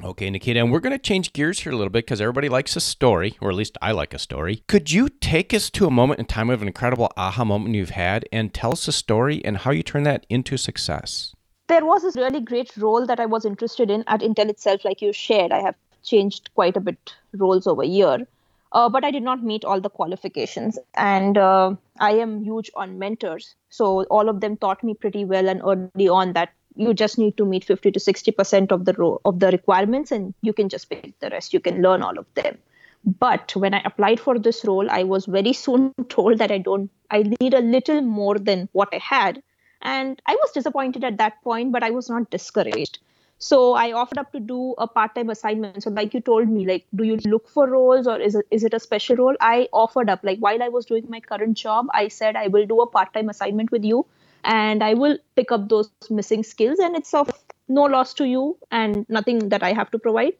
Okay, 0.03 0.29
Nikita, 0.29 0.59
and 0.59 0.71
we're 0.71 0.79
going 0.79 0.93
to 0.93 0.97
change 0.97 1.33
gears 1.33 1.59
here 1.59 1.73
a 1.73 1.75
little 1.75 1.91
bit 1.91 2.05
because 2.05 2.21
everybody 2.21 2.47
likes 2.47 2.75
a 2.75 2.79
story, 2.79 3.37
or 3.41 3.49
at 3.49 3.55
least 3.55 3.77
I 3.81 3.91
like 3.91 4.13
a 4.13 4.19
story. 4.19 4.63
Could 4.67 4.89
you 4.89 5.09
take 5.09 5.53
us 5.53 5.69
to 5.71 5.85
a 5.85 5.91
moment 5.91 6.19
in 6.19 6.25
time 6.25 6.49
of 6.49 6.61
an 6.61 6.67
incredible 6.67 7.11
aha 7.17 7.43
moment 7.43 7.75
you've 7.75 7.91
had 7.91 8.25
and 8.31 8.53
tell 8.53 8.71
us 8.71 8.87
a 8.87 8.93
story 8.93 9.43
and 9.43 9.57
how 9.57 9.71
you 9.71 9.83
turn 9.83 10.03
that 10.03 10.25
into 10.29 10.55
success? 10.55 11.35
There 11.67 11.85
was 11.85 12.03
this 12.03 12.15
really 12.15 12.39
great 12.39 12.75
role 12.77 13.05
that 13.05 13.19
I 13.19 13.25
was 13.25 13.45
interested 13.45 13.91
in 13.91 14.03
at 14.07 14.21
Intel 14.21 14.49
itself, 14.49 14.85
like 14.85 15.01
you 15.01 15.11
shared. 15.11 15.51
I 15.51 15.59
have 15.59 15.75
changed 16.03 16.49
quite 16.55 16.77
a 16.77 16.81
bit 16.81 17.13
roles 17.33 17.67
over 17.67 17.83
year. 17.83 18.27
Uh, 18.73 18.87
but 18.87 19.03
I 19.03 19.11
did 19.11 19.23
not 19.23 19.43
meet 19.43 19.65
all 19.65 19.81
the 19.81 19.89
qualifications. 19.89 20.79
And 20.95 21.37
uh, 21.37 21.75
I 21.99 22.11
am 22.11 22.43
huge 22.43 22.71
on 22.75 22.99
mentors. 22.99 23.55
So 23.69 24.03
all 24.03 24.29
of 24.29 24.39
them 24.39 24.55
taught 24.57 24.83
me 24.83 24.93
pretty 24.93 25.25
well 25.25 25.49
and 25.49 25.61
early 25.61 26.07
on 26.07 26.33
that 26.33 26.53
you 26.75 26.93
just 26.93 27.17
need 27.17 27.35
to 27.37 27.45
meet 27.45 27.65
50 27.65 27.91
to 27.91 27.99
60% 27.99 28.71
of 28.71 28.85
the 28.85 28.93
ro- 28.93 29.19
of 29.25 29.39
the 29.39 29.51
requirements 29.51 30.11
and 30.11 30.33
you 30.41 30.53
can 30.53 30.69
just 30.69 30.89
pick 30.89 31.19
the 31.19 31.29
rest. 31.29 31.53
You 31.53 31.59
can 31.59 31.81
learn 31.81 32.01
all 32.01 32.17
of 32.17 32.25
them. 32.35 32.57
But 33.03 33.53
when 33.55 33.73
I 33.73 33.81
applied 33.83 34.19
for 34.19 34.39
this 34.39 34.63
role, 34.63 34.89
I 34.89 35.03
was 35.03 35.25
very 35.25 35.53
soon 35.53 35.93
told 36.09 36.37
that 36.37 36.51
I 36.51 36.59
don't, 36.59 36.89
I 37.09 37.23
need 37.41 37.53
a 37.53 37.59
little 37.59 38.01
more 38.01 38.37
than 38.37 38.69
what 38.71 38.89
I 38.93 38.99
had. 38.99 39.41
And 39.81 40.21
I 40.27 40.35
was 40.35 40.51
disappointed 40.51 41.03
at 41.03 41.17
that 41.17 41.41
point, 41.43 41.71
but 41.71 41.83
I 41.83 41.89
was 41.89 42.09
not 42.09 42.29
discouraged 42.29 42.99
so 43.45 43.59
i 43.81 43.91
offered 43.91 44.19
up 44.21 44.31
to 44.31 44.39
do 44.39 44.75
a 44.77 44.87
part-time 44.87 45.29
assignment. 45.31 45.83
So 45.83 45.89
like 45.89 46.13
you 46.13 46.21
told 46.21 46.47
me 46.47 46.65
like 46.67 46.85
do 46.95 47.03
you 47.03 47.17
look 47.25 47.49
for 47.49 47.67
roles 47.69 48.07
or 48.07 48.19
is 48.19 48.35
it, 48.35 48.45
is 48.51 48.63
it 48.63 48.73
a 48.75 48.79
special 48.79 49.15
role? 49.15 49.35
I 49.41 49.67
offered 49.73 50.09
up. 50.09 50.23
Like 50.23 50.39
while 50.39 50.61
i 50.61 50.69
was 50.69 50.85
doing 50.85 51.07
my 51.09 51.19
current 51.19 51.57
job 51.57 51.87
i 51.93 52.07
said 52.07 52.35
i 52.35 52.47
will 52.47 52.67
do 52.67 52.81
a 52.81 52.87
part-time 52.87 53.29
assignment 53.29 53.71
with 53.71 53.83
you 53.83 54.05
and 54.43 54.83
i 54.83 54.93
will 54.93 55.17
pick 55.35 55.51
up 55.51 55.67
those 55.69 55.89
missing 56.09 56.43
skills 56.43 56.79
and 56.79 56.95
it's 56.95 57.13
of 57.13 57.31
no 57.67 57.83
loss 57.83 58.13
to 58.13 58.27
you 58.27 58.57
and 58.69 59.05
nothing 59.09 59.49
that 59.49 59.63
i 59.63 59.73
have 59.73 59.91
to 59.91 59.99
provide. 59.99 60.33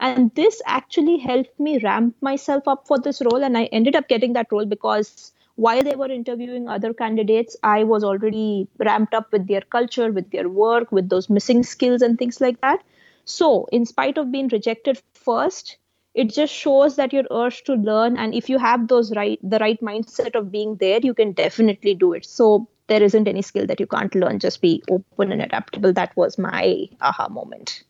And 0.00 0.34
this 0.34 0.60
actually 0.66 1.18
helped 1.18 1.58
me 1.58 1.78
ramp 1.78 2.16
myself 2.20 2.68
up 2.68 2.86
for 2.86 2.98
this 2.98 3.22
role 3.22 3.42
and 3.42 3.58
i 3.58 3.64
ended 3.80 3.96
up 3.96 4.08
getting 4.08 4.34
that 4.34 4.52
role 4.52 4.66
because 4.66 5.32
while 5.56 5.82
they 5.82 5.94
were 5.94 6.10
interviewing 6.10 6.68
other 6.68 6.92
candidates, 6.92 7.56
I 7.62 7.84
was 7.84 8.02
already 8.02 8.68
ramped 8.78 9.14
up 9.14 9.32
with 9.32 9.46
their 9.46 9.60
culture, 9.60 10.10
with 10.10 10.30
their 10.30 10.48
work, 10.48 10.90
with 10.90 11.08
those 11.08 11.30
missing 11.30 11.62
skills 11.62 12.02
and 12.02 12.18
things 12.18 12.40
like 12.40 12.60
that. 12.60 12.82
So, 13.24 13.66
in 13.72 13.86
spite 13.86 14.18
of 14.18 14.32
being 14.32 14.48
rejected 14.48 15.00
first, 15.14 15.78
it 16.14 16.32
just 16.32 16.52
shows 16.52 16.96
that 16.96 17.12
your 17.12 17.24
urge 17.30 17.64
to 17.64 17.74
learn. 17.74 18.16
And 18.16 18.34
if 18.34 18.48
you 18.48 18.58
have 18.58 18.88
those 18.88 19.14
right 19.14 19.38
the 19.42 19.58
right 19.58 19.80
mindset 19.80 20.34
of 20.34 20.50
being 20.52 20.76
there 20.76 21.00
you 21.02 21.14
can 21.14 21.32
definitely 21.32 21.94
do 21.94 22.12
it. 22.12 22.24
So 22.24 22.68
there 22.86 23.02
isn't 23.02 23.26
any 23.26 23.42
skill 23.42 23.66
that 23.66 23.80
you 23.80 23.86
can't 23.86 24.14
learn. 24.14 24.38
Just 24.38 24.60
be 24.60 24.82
open 24.90 25.32
and 25.32 25.42
adaptable. 25.42 25.92
That 25.92 26.16
was 26.16 26.38
my 26.38 26.88
aha 27.00 27.28
moment. 27.28 27.82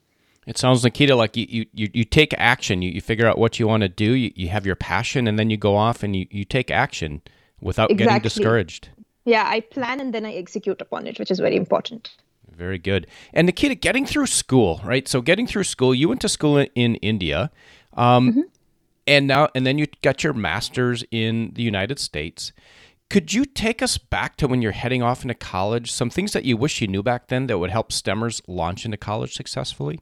It 0.47 0.57
sounds 0.57 0.85
nikita 0.85 1.17
like 1.17 1.37
you 1.37 1.67
you, 1.73 1.91
you 1.93 2.05
take 2.05 2.35
action. 2.39 2.81
You, 2.81 2.93
you 2.93 3.01
figure 3.01 3.27
out 3.27 3.39
what 3.39 3.59
you 3.59 3.67
want 3.67 3.83
to 3.83 3.89
do. 3.89 4.13
You, 4.13 4.33
you 4.35 4.49
have 4.49 4.65
your 4.65 4.77
passion 4.77 5.27
and 5.27 5.39
then 5.39 5.51
you 5.51 5.57
go 5.57 5.77
off 5.77 6.03
and 6.03 6.17
you, 6.17 6.27
you 6.31 6.45
take 6.45 6.71
action 6.71 7.21
without 7.65 7.91
exactly. 7.91 8.07
getting 8.07 8.23
discouraged 8.23 8.89
yeah 9.25 9.45
i 9.49 9.61
plan 9.61 10.01
and 10.01 10.15
then 10.15 10.25
i 10.25 10.33
execute 10.33 10.81
upon 10.81 11.07
it 11.07 11.19
which 11.19 11.31
is 11.31 11.41
very 11.41 11.57
important 11.57 12.17
very 12.51 12.79
good 12.79 13.07
and 13.33 13.47
nikita 13.47 13.75
getting 13.75 14.07
through 14.07 14.27
school 14.27 14.81
right 14.85 15.09
so 15.09 15.21
getting 15.21 15.47
through 15.47 15.65
school 15.65 15.95
you 15.95 16.09
went 16.09 16.21
to 16.21 16.29
school 16.29 16.59
in 16.59 16.95
india 16.97 17.51
um, 17.95 18.31
mm-hmm. 18.31 18.41
and 19.07 19.27
now 19.27 19.49
and 19.55 19.67
then 19.67 19.79
you 19.79 19.87
got 20.03 20.23
your 20.23 20.33
master's 20.33 21.05
in 21.11 21.51
the 21.55 21.63
united 21.63 21.99
states 21.99 22.53
could 23.11 23.33
you 23.33 23.45
take 23.45 23.83
us 23.83 23.99
back 23.99 24.37
to 24.37 24.49
when 24.49 24.63
you're 24.63 24.73
heading 24.73 25.03
off 25.03 25.23
into 25.23 25.35
college? 25.35 25.93
Some 25.93 26.11
things 26.11 26.33
that 26.33 26.45
you 26.45 26.57
wish 26.57 26.81
you 26.81 26.89
knew 26.89 27.03
back 27.03 27.29
then 27.29 27.47
that 27.47 27.59
would 27.59 27.71
help 27.71 27.93
STEMers 27.93 28.41
launch 28.49 28.85
into 28.85 28.97
college 28.97 29.35
successfully? 29.35 30.01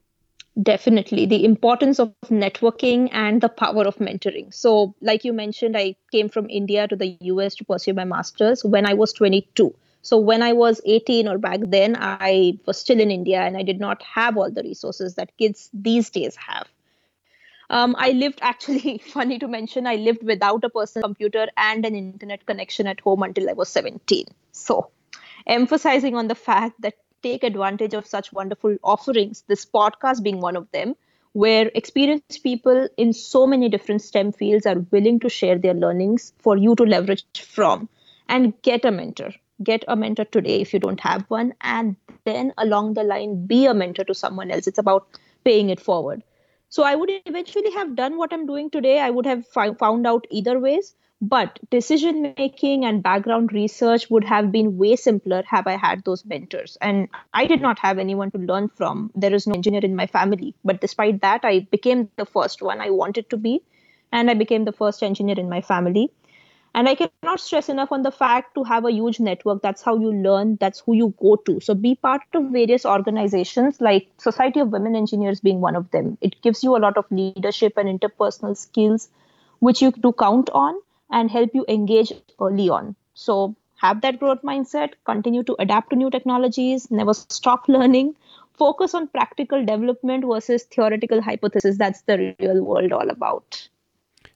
Definitely. 0.60 1.26
The 1.26 1.44
importance 1.44 1.98
of 1.98 2.14
networking 2.24 3.08
and 3.12 3.40
the 3.40 3.48
power 3.48 3.86
of 3.86 3.96
mentoring. 3.96 4.52
So, 4.52 4.94
like 5.00 5.24
you 5.24 5.32
mentioned, 5.32 5.76
I 5.76 5.96
came 6.10 6.28
from 6.28 6.48
India 6.50 6.86
to 6.88 6.96
the 6.96 7.16
US 7.20 7.54
to 7.56 7.64
pursue 7.64 7.94
my 7.94 8.04
master's 8.04 8.62
when 8.64 8.84
I 8.84 8.92
was 8.94 9.12
22. 9.14 9.74
So, 10.02 10.18
when 10.18 10.42
I 10.42 10.52
was 10.52 10.80
18 10.84 11.26
or 11.28 11.38
back 11.38 11.60
then, 11.62 11.96
I 11.98 12.58
was 12.66 12.78
still 12.78 13.00
in 13.00 13.10
India 13.10 13.40
and 13.40 13.56
I 13.56 13.62
did 13.62 13.80
not 13.80 14.02
have 14.02 14.36
all 14.36 14.50
the 14.50 14.62
resources 14.62 15.14
that 15.14 15.36
kids 15.38 15.70
these 15.72 16.10
days 16.10 16.36
have. 16.36 16.68
Um, 17.70 17.94
I 17.98 18.10
lived 18.12 18.38
actually, 18.42 18.98
funny 18.98 19.38
to 19.38 19.48
mention, 19.48 19.86
I 19.86 19.96
lived 19.96 20.22
without 20.22 20.64
a 20.64 20.70
personal 20.70 21.08
computer 21.08 21.48
and 21.56 21.84
an 21.84 21.94
internet 21.94 22.46
connection 22.46 22.86
at 22.86 23.00
home 23.00 23.22
until 23.22 23.48
I 23.48 23.54
was 23.54 23.68
17. 23.68 24.26
So, 24.52 24.90
emphasizing 25.46 26.14
on 26.14 26.28
the 26.28 26.34
fact 26.34 26.80
that 26.82 26.94
take 27.22 27.44
advantage 27.44 27.94
of 27.94 28.06
such 28.06 28.32
wonderful 28.32 28.76
offerings, 28.82 29.44
this 29.48 29.64
podcast 29.64 30.22
being 30.22 30.40
one 30.40 30.56
of 30.56 30.70
them, 30.72 30.94
where 31.32 31.70
experienced 31.74 32.42
people 32.42 32.88
in 32.96 33.12
so 33.12 33.46
many 33.46 33.68
different 33.68 34.02
STEM 34.02 34.32
fields 34.32 34.66
are 34.66 34.80
willing 34.90 35.20
to 35.20 35.28
share 35.28 35.58
their 35.58 35.74
learnings 35.74 36.32
for 36.38 36.56
you 36.56 36.74
to 36.76 36.84
leverage 36.84 37.24
from 37.40 37.88
and 38.28 38.60
get 38.62 38.84
a 38.84 38.90
mentor. 38.90 39.30
Get 39.62 39.84
a 39.88 39.96
mentor 39.96 40.24
today 40.24 40.60
if 40.60 40.72
you 40.74 40.80
don't 40.80 41.00
have 41.00 41.24
one, 41.28 41.54
and 41.60 41.96
then 42.24 42.52
along 42.58 42.94
the 42.94 43.04
line, 43.04 43.46
be 43.46 43.66
a 43.66 43.74
mentor 43.74 44.04
to 44.04 44.14
someone 44.14 44.50
else. 44.50 44.66
It's 44.66 44.78
about 44.78 45.06
paying 45.44 45.70
it 45.70 45.80
forward. 45.80 46.22
So 46.68 46.82
I 46.82 46.94
would 46.94 47.10
eventually 47.26 47.70
have 47.72 47.94
done 47.94 48.16
what 48.16 48.32
I'm 48.32 48.46
doing 48.46 48.70
today. 48.70 48.98
I 48.98 49.10
would 49.10 49.26
have 49.26 49.46
fi- 49.46 49.74
found 49.74 50.06
out 50.06 50.26
either 50.30 50.58
ways, 50.58 50.94
but 51.22 51.60
decision 51.70 52.34
making 52.36 52.84
and 52.84 53.00
background 53.00 53.52
research 53.52 54.10
would 54.10 54.24
have 54.24 54.50
been 54.50 54.76
way 54.76 54.96
simpler 54.96 55.44
have 55.46 55.68
I 55.68 55.76
had 55.76 56.02
those 56.02 56.24
mentors. 56.24 56.76
And 56.80 57.08
I 57.32 57.46
did 57.46 57.60
not 57.60 57.78
have 57.78 57.98
anyone 57.98 58.32
to 58.32 58.38
learn 58.38 58.68
from. 58.68 59.12
There 59.14 59.32
is 59.32 59.46
no 59.46 59.54
engineer 59.54 59.84
in 59.84 59.94
my 59.94 60.08
family. 60.08 60.52
But 60.64 60.80
despite 60.80 61.20
that, 61.20 61.44
I 61.44 61.60
became 61.70 62.10
the 62.16 62.26
first 62.26 62.60
one 62.60 62.80
I 62.80 62.90
wanted 62.90 63.30
to 63.30 63.36
be. 63.36 63.62
And 64.10 64.32
I 64.32 64.34
became 64.34 64.64
the 64.64 64.72
first 64.72 65.00
engineer 65.00 65.38
in 65.38 65.48
my 65.48 65.60
family. 65.60 66.10
And 66.74 66.88
I 66.88 66.96
cannot 66.96 67.38
stress 67.38 67.68
enough 67.68 67.92
on 67.92 68.02
the 68.02 68.10
fact 68.10 68.56
to 68.56 68.64
have 68.64 68.84
a 68.84 68.90
huge 68.90 69.20
network. 69.20 69.62
That's 69.62 69.82
how 69.82 69.96
you 69.96 70.12
learn, 70.12 70.56
that's 70.56 70.80
who 70.80 70.94
you 70.94 71.14
go 71.22 71.36
to. 71.36 71.60
So 71.60 71.74
be 71.74 71.94
part 71.94 72.22
of 72.34 72.50
various 72.50 72.84
organizations 72.84 73.80
like 73.80 74.08
Society 74.18 74.58
of 74.58 74.70
Women 74.70 74.96
Engineers 74.96 75.40
being 75.40 75.60
one 75.60 75.76
of 75.76 75.88
them. 75.92 76.18
It 76.20 76.42
gives 76.42 76.64
you 76.64 76.76
a 76.76 76.82
lot 76.82 76.96
of 76.96 77.04
leadership 77.12 77.74
and 77.76 78.00
interpersonal 78.00 78.56
skills, 78.56 79.08
which 79.60 79.80
you 79.80 79.92
do 79.92 80.12
count 80.12 80.50
on 80.50 80.74
and 81.12 81.30
help 81.30 81.50
you 81.54 81.64
engage 81.68 82.12
early 82.40 82.68
on. 82.68 82.96
So 83.14 83.54
have 83.76 84.00
that 84.02 84.18
growth 84.18 84.42
mindset, 84.42 84.94
continue 85.04 85.42
to 85.44 85.56
adapt 85.58 85.90
to 85.90 85.96
new 85.96 86.10
technologies, 86.10 86.90
never 86.90 87.14
stop 87.14 87.68
learning, 87.68 88.14
focus 88.54 88.94
on 88.94 89.08
practical 89.08 89.64
development 89.64 90.24
versus 90.24 90.64
theoretical 90.64 91.20
hypothesis. 91.20 91.78
That's 91.78 92.02
the 92.02 92.34
real 92.38 92.62
world 92.62 92.92
all 92.92 93.10
about. 93.10 93.68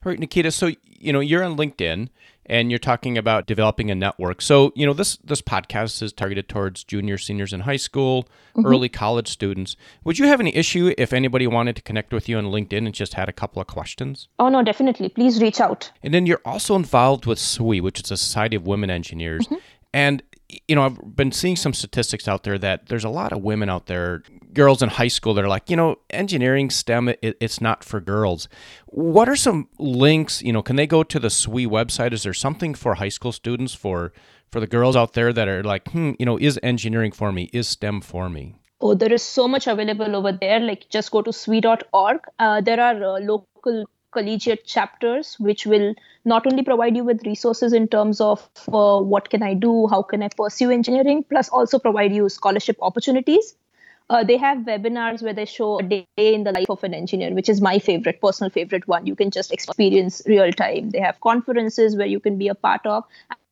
All 0.05 0.11
right, 0.11 0.19
Nikita. 0.19 0.51
So 0.51 0.71
you 1.01 1.13
know 1.13 1.21
you're 1.21 1.45
on 1.45 1.57
LinkedIn 1.57 2.09
and 2.49 2.71
you're 2.71 2.79
talking 2.79 3.19
about 3.19 3.47
developing 3.47 3.91
a 3.91 3.95
network. 3.95 4.41
So 4.41 4.73
you 4.75 4.87
know 4.87 4.93
this 4.93 5.17
this 5.19 5.43
podcast 5.43 6.03
is 6.03 6.13
targeted 6.13 6.49
towards 6.49 6.85
junior, 6.85 7.19
seniors 7.19 7.53
in 7.53 7.61
high 7.61 7.77
school, 7.77 8.29
mm-hmm. 8.57 8.67
early 8.67 8.89
college 8.89 9.29
students. 9.29 9.77
Would 10.05 10.19
you 10.19 10.27
have 10.27 10.41
any 10.41 10.55
issue 10.55 10.95
if 10.97 11.13
anybody 11.13 11.47
wanted 11.47 11.77
to 11.77 11.83
connect 11.83 12.13
with 12.13 12.29
you 12.29 12.39
on 12.39 12.45
LinkedIn 12.47 12.87
and 12.87 12.95
just 12.95 13.15
had 13.15 13.29
a 13.29 13.33
couple 13.33 13.61
of 13.61 13.67
questions? 13.67 14.29
Oh 14.39 14.49
no, 14.49 14.63
definitely. 14.63 15.09
Please 15.09 15.41
reach 15.43 15.61
out. 15.61 15.91
And 16.03 16.15
then 16.15 16.27
you're 16.27 16.43
also 16.45 16.77
involved 16.77 17.27
with 17.27 17.39
SWE, 17.39 17.81
which 17.81 18.01
is 18.01 18.11
a 18.11 18.17
Society 18.17 18.57
of 18.57 18.67
Women 18.67 18.91
Engineers. 18.91 19.47
Mm-hmm. 19.47 19.57
And 19.93 20.23
you 20.69 20.77
know, 20.77 20.85
I've 20.85 21.17
been 21.17 21.33
seeing 21.33 21.57
some 21.57 21.73
statistics 21.73 22.29
out 22.29 22.45
there 22.45 22.59
that 22.59 22.87
there's 22.87 23.05
a 23.05 23.09
lot 23.09 23.33
of 23.33 23.43
women 23.43 23.69
out 23.69 23.87
there, 23.87 24.23
girls 24.53 24.83
in 24.83 24.89
high 24.89 25.09
school 25.09 25.35
that 25.35 25.45
are 25.45 25.49
like, 25.49 25.69
you 25.69 25.77
know, 25.77 25.97
engineering, 26.11 26.71
STEM, 26.71 27.09
it, 27.09 27.37
it's 27.41 27.61
not 27.61 27.83
for 27.83 28.01
girls. 28.01 28.49
What 28.87 29.29
are 29.29 29.37
some 29.37 29.69
links? 29.79 30.43
You 30.43 30.53
know, 30.53 30.63
can 30.63 30.77
they 30.77 30.87
go 30.87 31.03
to 31.03 31.19
the 31.19 31.31
SWE 31.31 31.67
website? 31.67 32.13
Is 32.13 32.23
there 32.23 32.35
something 32.35 32.75
for 32.75 32.95
high 32.95 33.09
school 33.09 33.33
students 33.33 33.75
for 33.75 34.13
for 34.53 34.61
the 34.61 34.67
girls 34.67 34.95
out 34.95 35.15
there 35.15 35.33
that 35.33 35.49
are 35.49 35.65
like, 35.65 35.89
hmm, 35.89 36.13
you 36.19 36.27
know, 36.27 36.39
is 36.39 36.59
engineering 36.63 37.13
for 37.13 37.33
me? 37.33 37.51
Is 37.53 37.69
STEM 37.69 38.01
for 38.01 38.29
me? 38.29 38.55
Oh, 38.81 38.95
there 38.95 39.13
is 39.13 39.23
so 39.23 39.49
much 39.49 39.67
available 39.67 40.15
over 40.15 40.33
there. 40.33 40.61
Like, 40.61 40.89
just 40.91 41.11
go 41.11 41.23
to 41.23 41.33
swe.org. 41.33 42.21
Uh, 42.39 42.61
there 42.61 42.79
are 42.81 43.17
uh, 43.17 43.21
local 43.21 43.87
collegiate 44.13 44.65
chapters 44.65 45.37
which 45.39 45.67
will 45.67 45.95
not 46.25 46.47
only 46.47 46.63
provide 46.63 46.97
you 46.97 47.05
with 47.05 47.25
resources 47.27 47.73
in 47.73 47.87
terms 47.89 48.21
of 48.21 48.49
uh, 48.73 48.99
what 49.01 49.29
can 49.31 49.43
i 49.43 49.53
do 49.55 49.87
how 49.89 50.03
can 50.03 50.23
i 50.23 50.29
pursue 50.29 50.71
engineering 50.71 51.25
plus 51.29 51.49
also 51.49 51.79
provide 51.79 52.13
you 52.13 52.29
scholarship 52.29 52.77
opportunities. 52.81 53.55
Uh, 54.09 54.23
they 54.23 54.37
have 54.37 54.59
webinars 54.59 55.21
where 55.21 55.35
they 55.35 55.45
show 55.45 55.81
a 55.81 55.83
day 55.83 56.07
in 56.17 56.45
the 56.45 56.53
life 56.53 56.71
of 56.71 56.85
an 56.85 56.95
engineer 56.95 57.35
which 57.35 57.49
is 57.49 57.61
my 57.61 57.79
favorite 57.81 58.21
personal 58.21 58.51
favorite 58.51 58.87
one. 58.87 59.05
You 59.05 59.17
can 59.17 59.33
just 59.33 59.53
experience 59.53 60.23
real 60.27 60.53
time. 60.53 60.91
They 60.91 61.01
have 61.01 61.21
conferences 61.21 61.97
where 61.97 62.07
you 62.07 62.21
can 62.21 62.39
be 62.39 62.47
a 62.47 62.55
part 62.55 62.87
of 62.87 63.03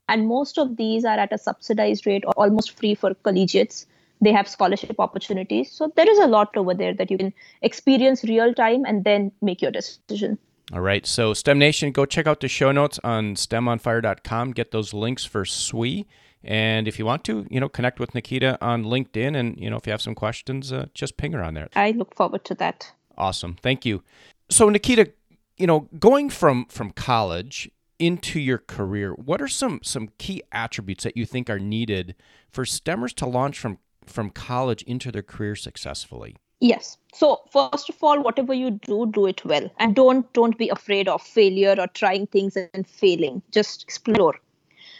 and 0.08 0.28
most 0.28 0.58
of 0.58 0.76
these 0.76 1.04
are 1.04 1.18
at 1.18 1.32
a 1.32 1.38
subsidized 1.38 2.06
rate 2.06 2.24
or 2.24 2.32
almost 2.36 2.78
free 2.78 2.94
for 2.94 3.14
collegiates 3.14 3.86
they 4.24 4.32
have 4.32 4.48
scholarship 4.48 4.98
opportunities 4.98 5.70
so 5.70 5.92
there 5.96 6.10
is 6.10 6.18
a 6.18 6.26
lot 6.26 6.56
over 6.56 6.74
there 6.74 6.94
that 6.94 7.10
you 7.10 7.18
can 7.18 7.32
experience 7.62 8.24
real 8.24 8.52
time 8.54 8.84
and 8.84 9.04
then 9.04 9.30
make 9.42 9.62
your 9.62 9.70
decision 9.70 10.38
all 10.72 10.80
right. 10.80 11.06
So, 11.06 11.34
STEM 11.34 11.58
Nation, 11.58 11.92
go 11.92 12.06
check 12.06 12.26
out 12.26 12.40
the 12.40 12.48
show 12.48 12.72
notes 12.72 12.98
on 13.04 13.34
stemonfire.com. 13.34 14.52
Get 14.52 14.70
those 14.70 14.94
links 14.94 15.24
for 15.24 15.44
SWE. 15.44 16.06
And 16.42 16.88
if 16.88 16.98
you 16.98 17.06
want 17.06 17.24
to, 17.24 17.46
you 17.50 17.60
know, 17.60 17.68
connect 17.68 18.00
with 18.00 18.14
Nikita 18.14 18.58
on 18.62 18.84
LinkedIn. 18.84 19.36
And, 19.36 19.58
you 19.58 19.68
know, 19.68 19.76
if 19.76 19.86
you 19.86 19.92
have 19.92 20.02
some 20.02 20.14
questions, 20.14 20.72
uh, 20.72 20.86
just 20.94 21.16
ping 21.16 21.32
her 21.32 21.42
on 21.42 21.54
there. 21.54 21.68
I 21.76 21.90
look 21.92 22.14
forward 22.14 22.44
to 22.46 22.54
that. 22.56 22.90
Awesome. 23.16 23.56
Thank 23.62 23.84
you. 23.84 24.02
So, 24.50 24.68
Nikita, 24.68 25.10
you 25.56 25.66
know, 25.66 25.88
going 25.98 26.30
from 26.30 26.66
from 26.66 26.90
college 26.90 27.70
into 27.98 28.40
your 28.40 28.58
career, 28.58 29.12
what 29.12 29.40
are 29.40 29.48
some 29.48 29.80
some 29.82 30.10
key 30.18 30.42
attributes 30.50 31.04
that 31.04 31.16
you 31.16 31.24
think 31.24 31.48
are 31.48 31.58
needed 31.58 32.14
for 32.50 32.64
STEMers 32.64 33.14
to 33.16 33.26
launch 33.26 33.58
from 33.58 33.78
from 34.06 34.30
college 34.30 34.82
into 34.82 35.10
their 35.10 35.22
career 35.22 35.56
successfully? 35.56 36.36
Yes. 36.60 36.98
So 37.12 37.42
first 37.50 37.88
of 37.88 38.02
all, 38.02 38.22
whatever 38.22 38.54
you 38.54 38.70
do, 38.70 39.06
do 39.06 39.26
it 39.26 39.44
well, 39.44 39.70
and 39.78 39.94
don't 39.94 40.32
don't 40.32 40.56
be 40.56 40.68
afraid 40.68 41.08
of 41.08 41.22
failure 41.22 41.74
or 41.78 41.86
trying 41.88 42.26
things 42.26 42.56
and 42.56 42.86
failing. 42.86 43.42
Just 43.50 43.82
explore. 43.82 44.34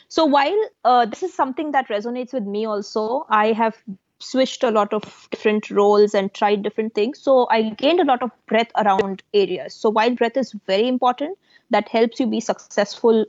So 0.09 0.25
while 0.25 0.69
uh, 0.85 1.07
this 1.07 1.23
is 1.23 1.35
something 1.35 1.73
that 1.73 1.89
resonates 1.89 2.33
with 2.33 2.45
me, 2.45 2.67
also 2.67 3.27
I 3.29 3.53
have 3.53 3.77
switched 4.19 4.63
a 4.63 4.71
lot 4.71 4.93
of 4.93 5.29
different 5.31 5.71
roles 5.71 6.15
and 6.15 6.33
tried 6.33 6.63
different 6.63 6.95
things. 6.95 7.19
So 7.19 7.47
I 7.51 7.71
gained 7.71 8.01
a 8.01 8.05
lot 8.05 8.23
of 8.23 8.31
breadth 8.47 8.73
around 8.77 9.23
areas. 9.33 9.75
So 9.75 9.91
while 9.91 10.15
breadth 10.15 10.37
is 10.37 10.53
very 10.67 10.89
important, 10.89 11.39
that 11.71 11.89
helps 11.89 12.21
you 12.21 12.27
be 12.27 12.41
successful 12.41 13.25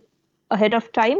ahead 0.51 0.73
of 0.73 0.91
time. 0.91 1.17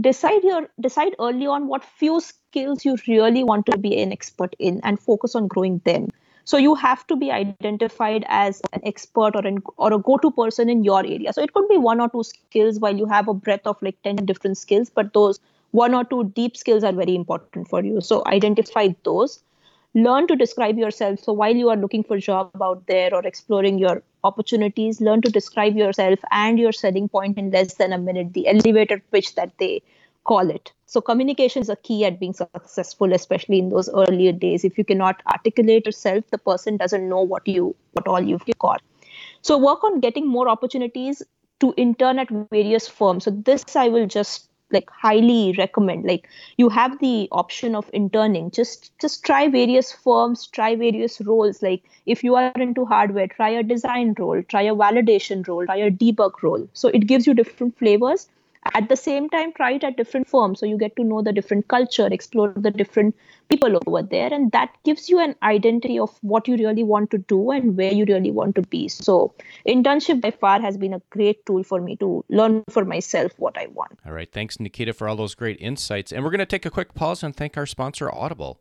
Decide 0.00 0.42
your 0.42 0.68
decide 0.80 1.14
early 1.18 1.46
on 1.46 1.66
what 1.66 1.84
few 1.84 2.20
skills 2.20 2.84
you 2.84 2.96
really 3.06 3.44
want 3.44 3.66
to 3.66 3.76
be 3.78 4.00
an 4.00 4.12
expert 4.12 4.54
in 4.58 4.80
and 4.82 4.98
focus 4.98 5.34
on 5.34 5.46
growing 5.48 5.78
them. 5.84 6.08
So 6.44 6.56
you 6.56 6.74
have 6.74 7.06
to 7.08 7.16
be 7.16 7.30
identified 7.30 8.24
as 8.28 8.62
an 8.72 8.80
expert 8.84 9.36
or 9.36 9.46
an 9.46 9.62
or 9.76 9.92
a 9.92 9.98
go-to 9.98 10.30
person 10.30 10.68
in 10.68 10.84
your 10.84 11.00
area. 11.00 11.32
So 11.32 11.42
it 11.42 11.52
could 11.52 11.68
be 11.68 11.76
one 11.76 12.00
or 12.00 12.08
two 12.08 12.24
skills 12.24 12.78
while 12.80 12.96
you 12.96 13.06
have 13.06 13.28
a 13.28 13.34
breadth 13.34 13.66
of 13.66 13.80
like 13.82 14.00
10 14.02 14.16
different 14.26 14.58
skills 14.58 14.90
but 14.90 15.12
those 15.12 15.38
one 15.72 15.94
or 15.94 16.04
two 16.04 16.24
deep 16.34 16.56
skills 16.56 16.82
are 16.82 16.92
very 16.92 17.14
important 17.14 17.68
for 17.68 17.84
you. 17.84 18.00
So 18.00 18.22
identify 18.26 18.88
those 19.04 19.42
learn 19.94 20.26
to 20.26 20.36
describe 20.36 20.78
yourself 20.78 21.18
so 21.20 21.32
while 21.32 21.54
you 21.54 21.68
are 21.68 21.76
looking 21.76 22.02
for 22.02 22.16
a 22.16 22.20
job 22.20 22.62
out 22.62 22.86
there 22.86 23.12
or 23.12 23.26
exploring 23.26 23.78
your 23.78 24.02
opportunities 24.24 25.00
learn 25.00 25.20
to 25.20 25.30
describe 25.30 25.76
yourself 25.76 26.18
and 26.30 26.58
your 26.58 26.72
selling 26.72 27.08
point 27.08 27.36
in 27.38 27.50
less 27.50 27.74
than 27.74 27.92
a 27.92 27.98
minute 27.98 28.32
the 28.34 28.46
elevator 28.46 29.02
pitch 29.10 29.34
that 29.34 29.52
they 29.58 29.82
call 30.24 30.50
it. 30.50 30.72
So 30.86 31.00
communication 31.00 31.62
is 31.62 31.68
a 31.68 31.76
key 31.76 32.04
at 32.04 32.20
being 32.20 32.34
successful, 32.34 33.12
especially 33.12 33.58
in 33.58 33.68
those 33.70 33.88
earlier 33.88 34.32
days. 34.32 34.64
If 34.64 34.76
you 34.76 34.84
cannot 34.84 35.22
articulate 35.26 35.86
yourself, 35.86 36.24
the 36.30 36.38
person 36.38 36.76
doesn't 36.76 37.08
know 37.08 37.22
what 37.22 37.46
you 37.46 37.74
what 37.92 38.08
all 38.08 38.20
you've 38.20 38.44
got. 38.58 38.82
So 39.42 39.56
work 39.58 39.84
on 39.84 40.00
getting 40.00 40.28
more 40.28 40.48
opportunities 40.48 41.22
to 41.60 41.74
intern 41.76 42.18
at 42.18 42.28
various 42.50 42.88
firms. 42.88 43.24
So 43.24 43.30
this 43.30 43.76
I 43.76 43.88
will 43.88 44.06
just 44.06 44.49
like 44.72 44.90
highly 44.90 45.54
recommend. 45.58 46.04
Like 46.04 46.28
you 46.56 46.68
have 46.68 46.98
the 47.00 47.28
option 47.32 47.74
of 47.74 47.90
interning. 47.92 48.50
Just 48.50 48.90
just 49.00 49.24
try 49.24 49.48
various 49.48 49.92
firms 49.92 50.46
try 50.46 50.74
various 50.76 51.20
roles. 51.20 51.62
Like 51.62 51.82
if 52.06 52.24
you 52.24 52.34
are 52.36 52.52
into 52.56 52.84
hardware 52.84 53.28
try 53.28 53.50
a 53.50 53.62
design 53.62 54.14
role 54.18 54.42
try 54.42 54.62
a 54.62 54.74
validation 54.74 55.46
role 55.46 55.64
try 55.66 55.76
a 55.76 55.90
debug 55.90 56.42
role. 56.42 56.68
So 56.72 56.88
it 56.88 57.06
gives 57.06 57.26
you 57.26 57.34
different 57.34 57.78
flavors 57.78 58.28
at 58.74 58.88
the 58.88 58.96
same 58.96 59.28
time 59.28 59.52
try 59.52 59.72
it 59.72 59.84
at 59.84 59.96
different 59.96 60.28
firms 60.28 60.60
so 60.60 60.66
you 60.66 60.78
get 60.78 60.94
to 60.96 61.04
know 61.04 61.22
the 61.22 61.32
different 61.32 61.66
culture 61.68 62.08
explore 62.10 62.52
the 62.56 62.70
different 62.70 63.14
people 63.48 63.78
over 63.86 64.02
there 64.02 64.32
and 64.32 64.52
that 64.52 64.74
gives 64.84 65.08
you 65.08 65.18
an 65.18 65.34
identity 65.42 65.98
of 65.98 66.16
what 66.22 66.46
you 66.46 66.56
really 66.56 66.84
want 66.84 67.10
to 67.10 67.18
do 67.18 67.50
and 67.50 67.76
where 67.76 67.92
you 67.92 68.04
really 68.04 68.30
want 68.30 68.54
to 68.54 68.62
be 68.62 68.88
so 68.88 69.32
internship 69.66 70.20
by 70.20 70.30
far 70.30 70.60
has 70.60 70.76
been 70.76 70.94
a 70.94 71.02
great 71.10 71.44
tool 71.46 71.62
for 71.62 71.80
me 71.80 71.96
to 71.96 72.24
learn 72.28 72.62
for 72.68 72.84
myself 72.84 73.32
what 73.38 73.56
i 73.58 73.66
want 73.68 73.98
all 74.06 74.12
right 74.12 74.32
thanks 74.32 74.60
nikita 74.60 74.92
for 74.92 75.08
all 75.08 75.16
those 75.16 75.34
great 75.34 75.60
insights 75.60 76.12
and 76.12 76.24
we're 76.24 76.30
going 76.30 76.38
to 76.38 76.46
take 76.46 76.66
a 76.66 76.70
quick 76.70 76.94
pause 76.94 77.22
and 77.22 77.36
thank 77.36 77.56
our 77.56 77.66
sponsor 77.66 78.12
audible 78.14 78.60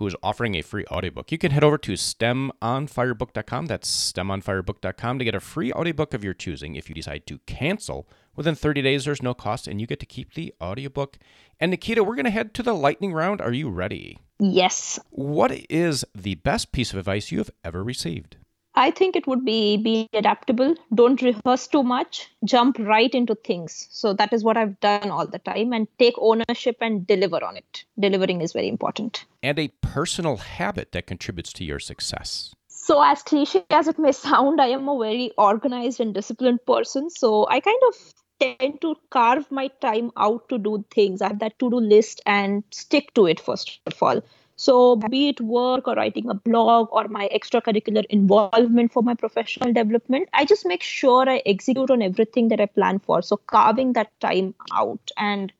who 0.00 0.06
is 0.06 0.16
offering 0.22 0.54
a 0.54 0.62
free 0.62 0.86
audiobook. 0.86 1.30
You 1.30 1.36
can 1.36 1.52
head 1.52 1.62
over 1.62 1.76
to 1.76 1.92
stemonfirebook.com. 1.92 3.66
That's 3.66 4.12
stemonfirebook.com 4.12 5.18
to 5.18 5.24
get 5.26 5.34
a 5.34 5.40
free 5.40 5.72
audiobook 5.74 6.14
of 6.14 6.24
your 6.24 6.32
choosing. 6.32 6.74
If 6.74 6.88
you 6.88 6.94
decide 6.94 7.26
to 7.26 7.38
cancel 7.40 8.08
within 8.40 8.54
30 8.54 8.80
days, 8.80 9.04
there's 9.04 9.22
no 9.22 9.34
cost, 9.34 9.68
and 9.68 9.82
you 9.82 9.86
get 9.86 10.00
to 10.00 10.06
keep 10.06 10.32
the 10.32 10.54
audiobook. 10.62 11.18
And 11.60 11.70
Nikita, 11.70 12.02
we're 12.02 12.14
going 12.14 12.24
to 12.24 12.30
head 12.30 12.54
to 12.54 12.62
the 12.62 12.72
lightning 12.72 13.12
round. 13.12 13.42
Are 13.42 13.52
you 13.52 13.68
ready? 13.68 14.18
Yes. 14.38 14.98
What 15.10 15.52
is 15.68 16.06
the 16.14 16.36
best 16.36 16.72
piece 16.72 16.90
of 16.94 16.98
advice 16.98 17.30
you 17.30 17.36
have 17.36 17.50
ever 17.62 17.84
received? 17.84 18.38
I 18.74 18.92
think 18.92 19.14
it 19.14 19.26
would 19.26 19.44
be 19.44 19.76
be 19.76 20.08
adaptable. 20.14 20.74
Don't 20.94 21.20
rehearse 21.20 21.66
too 21.66 21.82
much. 21.82 22.30
Jump 22.42 22.78
right 22.78 23.14
into 23.14 23.34
things. 23.34 23.88
So 23.90 24.14
that 24.14 24.32
is 24.32 24.42
what 24.42 24.56
I've 24.56 24.80
done 24.80 25.10
all 25.10 25.26
the 25.26 25.40
time 25.40 25.74
and 25.74 25.86
take 25.98 26.14
ownership 26.16 26.78
and 26.80 27.06
deliver 27.06 27.44
on 27.44 27.58
it. 27.58 27.84
Delivering 27.98 28.40
is 28.40 28.54
very 28.54 28.68
important. 28.68 29.26
And 29.42 29.58
a 29.58 29.68
personal 29.82 30.38
habit 30.38 30.92
that 30.92 31.06
contributes 31.06 31.52
to 31.54 31.64
your 31.64 31.78
success. 31.78 32.54
So, 32.68 33.02
as 33.02 33.22
cliche 33.22 33.64
as 33.68 33.86
it 33.86 33.98
may 33.98 34.12
sound, 34.12 34.60
I 34.60 34.68
am 34.68 34.88
a 34.88 34.98
very 34.98 35.32
organized 35.36 36.00
and 36.00 36.14
disciplined 36.14 36.64
person. 36.66 37.10
So, 37.10 37.46
I 37.48 37.60
kind 37.60 37.82
of 37.88 37.94
tend 38.40 38.80
to 38.80 38.96
carve 39.10 39.50
my 39.50 39.68
time 39.80 40.10
out 40.16 40.48
to 40.48 40.58
do 40.58 40.84
things. 40.90 41.22
I 41.22 41.28
have 41.28 41.38
that 41.40 41.58
to 41.58 41.70
do 41.70 41.80
list 41.80 42.20
and 42.26 42.64
stick 42.70 43.12
to 43.14 43.26
it, 43.26 43.40
first 43.40 43.80
of 43.86 44.02
all. 44.02 44.22
So, 44.56 44.96
be 44.96 45.30
it 45.30 45.40
work 45.40 45.88
or 45.88 45.94
writing 45.94 46.28
a 46.28 46.34
blog 46.34 46.88
or 46.92 47.08
my 47.08 47.30
extracurricular 47.34 48.04
involvement 48.10 48.92
for 48.92 49.02
my 49.02 49.14
professional 49.14 49.72
development, 49.72 50.28
I 50.34 50.44
just 50.44 50.66
make 50.66 50.82
sure 50.82 51.26
I 51.26 51.42
execute 51.46 51.90
on 51.90 52.02
everything 52.02 52.48
that 52.48 52.60
I 52.60 52.66
plan 52.66 52.98
for. 52.98 53.22
So, 53.22 53.38
carving 53.38 53.94
that 53.94 54.10
time 54.20 54.54
out 54.72 55.10
and 55.16 55.50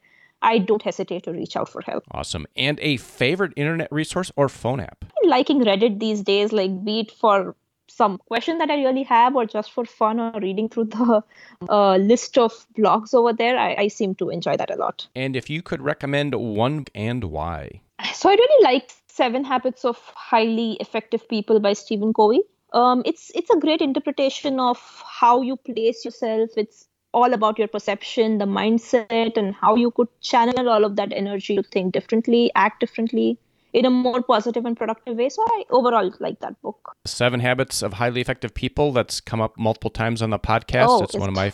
I 0.42 0.58
don't 0.58 0.82
hesitate 0.82 1.24
to 1.24 1.32
reach 1.32 1.56
out 1.56 1.68
for 1.68 1.82
help. 1.82 2.04
Awesome. 2.10 2.46
And 2.56 2.78
a 2.80 2.96
favorite 2.96 3.52
internet 3.56 3.88
resource 3.90 4.32
or 4.36 4.48
phone 4.48 4.80
app? 4.80 5.04
Liking 5.24 5.60
Reddit 5.60 5.98
these 5.98 6.22
days, 6.22 6.52
like 6.52 6.84
be 6.84 7.00
it 7.00 7.10
for 7.10 7.54
some 7.90 8.18
question 8.18 8.58
that 8.58 8.70
I 8.70 8.76
really 8.82 9.02
have 9.04 9.36
or 9.36 9.44
just 9.44 9.72
for 9.72 9.84
fun 9.84 10.20
or 10.20 10.32
reading 10.40 10.68
through 10.68 10.84
the 10.84 11.22
uh, 11.68 11.96
list 11.96 12.38
of 12.38 12.66
blogs 12.78 13.14
over 13.14 13.32
there, 13.32 13.58
I, 13.58 13.74
I 13.78 13.88
seem 13.88 14.14
to 14.16 14.30
enjoy 14.30 14.56
that 14.56 14.70
a 14.70 14.76
lot. 14.76 15.06
And 15.14 15.36
if 15.36 15.50
you 15.50 15.62
could 15.62 15.82
recommend 15.82 16.34
one 16.34 16.86
and 16.94 17.24
why? 17.24 17.80
So 18.14 18.30
I 18.30 18.34
really 18.34 18.64
like 18.64 18.90
Seven 19.08 19.44
Habits 19.44 19.84
of 19.84 19.98
Highly 20.14 20.72
Effective 20.80 21.28
People 21.28 21.60
by 21.60 21.74
Stephen 21.74 22.12
Covey. 22.12 22.42
Um, 22.72 23.02
it's 23.04 23.32
it's 23.34 23.50
a 23.50 23.58
great 23.58 23.80
interpretation 23.80 24.60
of 24.60 24.78
how 25.04 25.42
you 25.42 25.56
place 25.56 26.04
yourself. 26.04 26.50
It's 26.56 26.86
all 27.12 27.32
about 27.34 27.58
your 27.58 27.66
perception, 27.66 28.38
the 28.38 28.44
mindset, 28.44 29.36
and 29.36 29.54
how 29.54 29.74
you 29.74 29.90
could 29.90 30.08
channel 30.20 30.68
all 30.68 30.84
of 30.84 30.94
that 30.96 31.12
energy 31.12 31.56
to 31.56 31.62
think 31.64 31.92
differently, 31.92 32.52
act 32.54 32.78
differently 32.78 33.38
in 33.72 33.84
a 33.84 33.90
more 33.90 34.22
positive 34.22 34.64
and 34.64 34.76
productive 34.76 35.16
way. 35.16 35.28
So 35.28 35.42
I 35.46 35.64
overall 35.70 36.12
like 36.20 36.40
that 36.40 36.60
book. 36.62 36.96
Seven 37.04 37.40
Habits 37.40 37.82
of 37.82 37.94
Highly 37.94 38.20
Effective 38.20 38.54
People. 38.54 38.92
That's 38.92 39.20
come 39.20 39.40
up 39.40 39.58
multiple 39.58 39.90
times 39.90 40.22
on 40.22 40.30
the 40.30 40.38
podcast. 40.38 40.86
Oh, 40.88 41.02
it's 41.02 41.16
one 41.16 41.28
of 41.28 41.34
my 41.34 41.52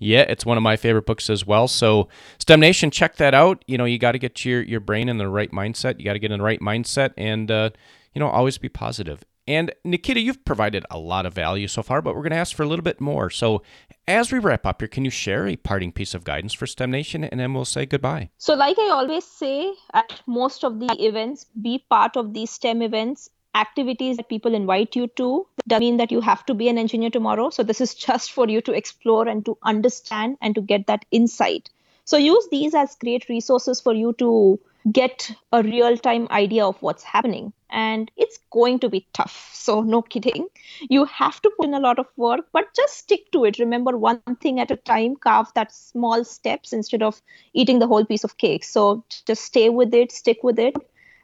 yeah, 0.00 0.22
it's 0.22 0.46
one 0.46 0.56
of 0.56 0.62
my 0.62 0.76
favorite 0.76 1.04
books 1.04 1.28
as 1.28 1.46
well. 1.46 1.68
So, 1.68 2.08
STEM 2.38 2.60
Nation, 2.60 2.90
check 2.90 3.16
that 3.16 3.34
out. 3.34 3.62
You 3.66 3.76
know, 3.76 3.84
you 3.84 3.98
got 3.98 4.12
to 4.12 4.18
get 4.18 4.44
your 4.44 4.62
your 4.62 4.80
brain 4.80 5.08
in 5.10 5.18
the 5.18 5.28
right 5.28 5.52
mindset. 5.52 5.98
You 5.98 6.06
got 6.06 6.14
to 6.14 6.18
get 6.18 6.32
in 6.32 6.38
the 6.38 6.44
right 6.44 6.60
mindset, 6.60 7.12
and 7.18 7.50
uh, 7.50 7.70
you 8.14 8.20
know, 8.20 8.28
always 8.28 8.56
be 8.56 8.70
positive. 8.70 9.22
And 9.50 9.72
Nikita, 9.84 10.20
you've 10.20 10.44
provided 10.44 10.86
a 10.92 10.98
lot 11.00 11.26
of 11.26 11.32
value 11.32 11.66
so 11.66 11.82
far, 11.82 12.00
but 12.00 12.14
we're 12.14 12.22
going 12.22 12.30
to 12.30 12.36
ask 12.36 12.54
for 12.54 12.62
a 12.62 12.68
little 12.68 12.84
bit 12.84 13.00
more. 13.00 13.30
So, 13.30 13.64
as 14.06 14.30
we 14.30 14.38
wrap 14.38 14.64
up 14.64 14.80
here, 14.80 14.86
can 14.86 15.04
you 15.04 15.10
share 15.10 15.48
a 15.48 15.56
parting 15.56 15.90
piece 15.90 16.14
of 16.14 16.22
guidance 16.22 16.52
for 16.52 16.68
STEM 16.68 16.92
Nation, 16.92 17.24
and 17.24 17.40
then 17.40 17.52
we'll 17.52 17.64
say 17.64 17.84
goodbye. 17.84 18.30
So, 18.38 18.54
like 18.54 18.78
I 18.78 18.90
always 18.90 19.24
say 19.24 19.74
at 19.92 20.22
most 20.28 20.62
of 20.62 20.78
the 20.78 20.94
events, 21.04 21.46
be 21.60 21.84
part 21.90 22.16
of 22.16 22.32
these 22.32 22.52
STEM 22.52 22.80
events 22.80 23.28
activities 23.56 24.18
that 24.18 24.28
people 24.28 24.54
invite 24.54 24.94
you 24.94 25.08
to 25.08 25.44
doesn't 25.66 25.80
mean 25.80 25.96
that 25.96 26.12
you 26.12 26.20
have 26.20 26.46
to 26.46 26.54
be 26.54 26.68
an 26.68 26.78
engineer 26.78 27.10
tomorrow. 27.10 27.50
So 27.50 27.64
this 27.64 27.80
is 27.80 27.92
just 28.06 28.30
for 28.30 28.48
you 28.48 28.60
to 28.60 28.72
explore 28.72 29.26
and 29.26 29.44
to 29.46 29.58
understand 29.64 30.38
and 30.40 30.54
to 30.54 30.60
get 30.60 30.86
that 30.86 31.04
insight. 31.10 31.70
So 32.10 32.16
use 32.16 32.48
these 32.50 32.74
as 32.74 32.96
great 32.96 33.28
resources 33.28 33.80
for 33.80 33.94
you 33.94 34.12
to 34.14 34.58
get 34.90 35.30
a 35.52 35.62
real 35.62 35.96
time 35.96 36.26
idea 36.32 36.66
of 36.66 36.82
what's 36.82 37.04
happening. 37.04 37.52
And 37.70 38.10
it's 38.16 38.36
going 38.50 38.80
to 38.80 38.88
be 38.88 39.06
tough. 39.12 39.50
So, 39.52 39.82
no 39.82 40.02
kidding. 40.02 40.48
You 40.88 41.04
have 41.04 41.40
to 41.42 41.50
put 41.56 41.68
in 41.68 41.74
a 41.74 41.78
lot 41.78 42.00
of 42.00 42.06
work, 42.16 42.46
but 42.52 42.74
just 42.74 42.98
stick 42.98 43.30
to 43.30 43.44
it. 43.44 43.60
Remember 43.60 43.96
one 43.96 44.20
thing 44.40 44.58
at 44.58 44.72
a 44.72 44.76
time, 44.76 45.14
carve 45.14 45.52
that 45.54 45.72
small 45.72 46.24
steps 46.24 46.72
instead 46.72 47.00
of 47.00 47.22
eating 47.52 47.78
the 47.78 47.86
whole 47.86 48.04
piece 48.04 48.24
of 48.24 48.38
cake. 48.38 48.64
So, 48.64 49.04
just 49.24 49.44
stay 49.44 49.68
with 49.68 49.94
it, 49.94 50.10
stick 50.10 50.42
with 50.42 50.58
it. 50.58 50.74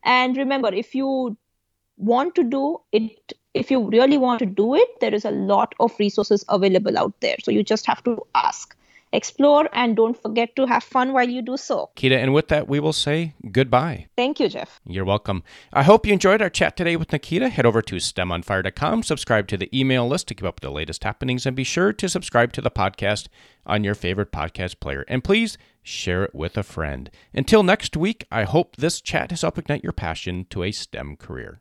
And 0.04 0.36
remember, 0.36 0.72
if 0.72 0.94
you 0.94 1.36
want 1.96 2.36
to 2.36 2.44
do 2.44 2.80
it 2.92 3.32
if 3.54 3.70
you 3.70 3.88
really 3.88 4.18
want 4.18 4.38
to 4.38 4.46
do 4.46 4.74
it 4.74 5.00
there 5.00 5.14
is 5.14 5.24
a 5.24 5.30
lot 5.30 5.74
of 5.80 5.90
resources 5.98 6.44
available 6.50 6.98
out 6.98 7.18
there 7.22 7.36
so 7.42 7.50
you 7.50 7.62
just 7.62 7.86
have 7.86 8.04
to 8.04 8.22
ask 8.34 8.76
explore 9.12 9.68
and 9.72 9.96
don't 9.96 10.20
forget 10.20 10.54
to 10.56 10.66
have 10.66 10.84
fun 10.84 11.12
while 11.12 11.28
you 11.28 11.42
do 11.42 11.56
so. 11.56 11.90
Kita, 11.96 12.16
and 12.16 12.34
with 12.34 12.48
that, 12.48 12.68
we 12.68 12.80
will 12.80 12.92
say 12.92 13.34
goodbye. 13.50 14.06
Thank 14.16 14.40
you, 14.40 14.48
Jeff. 14.48 14.80
You're 14.86 15.04
welcome. 15.04 15.42
I 15.72 15.82
hope 15.82 16.06
you 16.06 16.12
enjoyed 16.12 16.42
our 16.42 16.50
chat 16.50 16.76
today 16.76 16.96
with 16.96 17.12
Nikita. 17.12 17.48
Head 17.48 17.66
over 17.66 17.82
to 17.82 17.96
STEMOnFire.com, 17.96 19.02
subscribe 19.02 19.48
to 19.48 19.56
the 19.56 19.78
email 19.78 20.06
list 20.06 20.28
to 20.28 20.34
keep 20.34 20.44
up 20.44 20.56
with 20.56 20.62
the 20.62 20.70
latest 20.70 21.04
happenings, 21.04 21.46
and 21.46 21.56
be 21.56 21.64
sure 21.64 21.92
to 21.92 22.08
subscribe 22.08 22.52
to 22.54 22.60
the 22.60 22.70
podcast 22.70 23.28
on 23.64 23.84
your 23.84 23.94
favorite 23.94 24.32
podcast 24.32 24.80
player. 24.80 25.04
And 25.08 25.24
please 25.24 25.58
share 25.82 26.24
it 26.24 26.34
with 26.34 26.56
a 26.56 26.62
friend. 26.62 27.10
Until 27.32 27.62
next 27.62 27.96
week, 27.96 28.26
I 28.30 28.44
hope 28.44 28.76
this 28.76 29.00
chat 29.00 29.30
has 29.30 29.42
helped 29.42 29.58
ignite 29.58 29.84
your 29.84 29.92
passion 29.92 30.46
to 30.50 30.62
a 30.62 30.72
STEM 30.72 31.16
career. 31.16 31.60